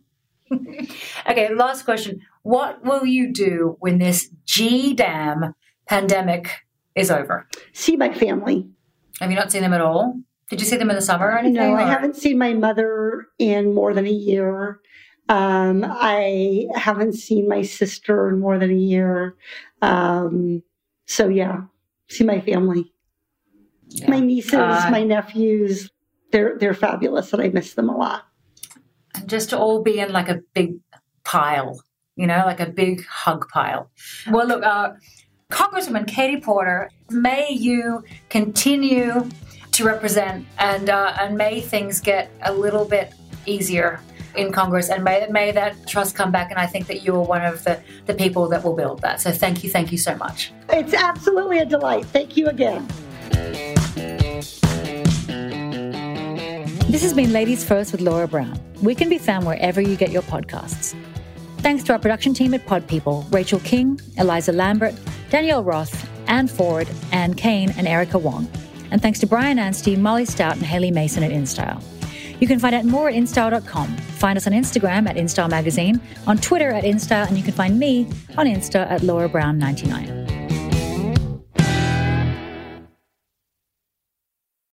okay, 1.28 1.52
last 1.52 1.84
question. 1.84 2.22
What 2.42 2.84
will 2.84 3.04
you 3.04 3.32
do 3.32 3.76
when 3.80 3.98
this 3.98 4.30
G 4.44 4.94
damn 4.94 5.54
pandemic 5.86 6.50
is 6.94 7.10
over? 7.10 7.48
See 7.72 7.96
my 7.96 8.12
family. 8.12 8.68
Have 9.20 9.30
you 9.30 9.36
not 9.36 9.52
seen 9.52 9.62
them 9.62 9.72
at 9.72 9.80
all? 9.80 10.18
Did 10.48 10.60
you 10.60 10.66
see 10.66 10.76
them 10.76 10.90
in 10.90 10.96
the 10.96 11.02
summer 11.02 11.26
or 11.26 11.38
anything? 11.38 11.54
No, 11.54 11.72
or? 11.72 11.80
I 11.80 11.88
haven't 11.88 12.16
seen 12.16 12.38
my 12.38 12.54
mother 12.54 13.26
in 13.38 13.74
more 13.74 13.94
than 13.94 14.06
a 14.06 14.10
year. 14.10 14.80
Um, 15.28 15.84
I 15.86 16.66
haven't 16.74 17.12
seen 17.12 17.46
my 17.48 17.62
sister 17.62 18.28
in 18.28 18.40
more 18.40 18.58
than 18.58 18.70
a 18.70 18.74
year. 18.74 19.36
Um, 19.80 20.62
so 21.06 21.28
yeah, 21.28 21.62
see 22.08 22.24
my 22.24 22.40
family. 22.40 22.92
Yeah. 23.90 24.10
My 24.10 24.20
nieces, 24.20 24.54
uh, 24.54 24.88
my 24.90 25.04
nephews, 25.04 25.90
they're 26.32 26.56
they're 26.58 26.74
fabulous, 26.74 27.32
and 27.32 27.42
I 27.42 27.48
miss 27.48 27.74
them 27.74 27.88
a 27.88 27.96
lot. 27.96 28.24
And 29.14 29.28
just 29.28 29.50
to 29.50 29.58
all 29.58 29.82
be 29.82 30.00
in 30.00 30.12
like 30.12 30.28
a 30.28 30.40
big 30.54 30.78
pile, 31.24 31.80
you 32.20 32.26
know, 32.26 32.42
like 32.44 32.60
a 32.60 32.66
big 32.66 33.06
hug 33.06 33.48
pile. 33.48 33.90
Well, 34.30 34.46
look, 34.46 34.62
uh, 34.62 34.92
Congresswoman 35.50 36.06
Katie 36.06 36.38
Porter, 36.38 36.90
may 37.08 37.50
you 37.50 38.04
continue 38.28 39.26
to 39.72 39.84
represent, 39.84 40.46
and 40.58 40.90
uh, 40.90 41.16
and 41.18 41.38
may 41.38 41.62
things 41.62 41.98
get 41.98 42.30
a 42.42 42.52
little 42.52 42.84
bit 42.84 43.14
easier 43.46 44.00
in 44.36 44.52
Congress, 44.52 44.90
and 44.90 45.02
may 45.02 45.26
may 45.30 45.50
that 45.52 45.88
trust 45.88 46.14
come 46.14 46.30
back. 46.30 46.50
And 46.50 46.58
I 46.58 46.66
think 46.66 46.88
that 46.88 47.02
you 47.02 47.14
are 47.16 47.22
one 47.22 47.42
of 47.42 47.64
the 47.64 47.80
the 48.04 48.12
people 48.12 48.48
that 48.48 48.62
will 48.62 48.76
build 48.76 49.00
that. 49.00 49.22
So 49.22 49.32
thank 49.32 49.64
you, 49.64 49.70
thank 49.70 49.90
you 49.90 49.98
so 49.98 50.14
much. 50.16 50.52
It's 50.68 50.92
absolutely 50.92 51.60
a 51.60 51.64
delight. 51.64 52.04
Thank 52.04 52.36
you 52.36 52.48
again. 52.48 52.86
This 56.90 57.02
has 57.02 57.14
been 57.14 57.32
Ladies 57.32 57.64
First 57.64 57.92
with 57.92 58.02
Laura 58.02 58.28
Brown. 58.28 58.60
We 58.82 58.94
can 58.94 59.08
be 59.08 59.16
found 59.16 59.46
wherever 59.46 59.80
you 59.80 59.96
get 59.96 60.10
your 60.10 60.22
podcasts. 60.22 60.94
Thanks 61.62 61.84
to 61.84 61.92
our 61.92 61.98
production 61.98 62.32
team 62.32 62.54
at 62.54 62.64
Pod 62.64 62.86
People 62.86 63.26
Rachel 63.30 63.60
King, 63.60 64.00
Eliza 64.16 64.52
Lambert, 64.52 64.94
Danielle 65.28 65.62
Roth, 65.62 66.08
Anne 66.26 66.48
Ford, 66.48 66.88
Anne 67.12 67.34
Kane, 67.34 67.70
and 67.76 67.86
Erica 67.86 68.18
Wong. 68.18 68.50
And 68.90 69.00
thanks 69.00 69.18
to 69.20 69.26
Brian 69.26 69.58
Anstey, 69.58 69.94
Molly 69.94 70.24
Stout, 70.24 70.54
and 70.54 70.64
Haley 70.64 70.90
Mason 70.90 71.22
at 71.22 71.30
InStyle. 71.30 71.82
You 72.40 72.48
can 72.48 72.58
find 72.58 72.74
out 72.74 72.86
more 72.86 73.10
at 73.10 73.14
InStyle.com. 73.14 73.96
Find 73.96 74.36
us 74.38 74.46
on 74.46 74.54
Instagram 74.54 75.08
at 75.08 75.16
InStyle 75.16 75.50
Magazine, 75.50 76.00
on 76.26 76.38
Twitter 76.38 76.70
at 76.70 76.84
InStyle, 76.84 77.28
and 77.28 77.36
you 77.36 77.44
can 77.44 77.52
find 77.52 77.78
me 77.78 78.06
on 78.38 78.46
Insta 78.46 78.90
at 78.90 79.02
Laura 79.02 79.28
Brown 79.28 79.58
99. 79.58 80.39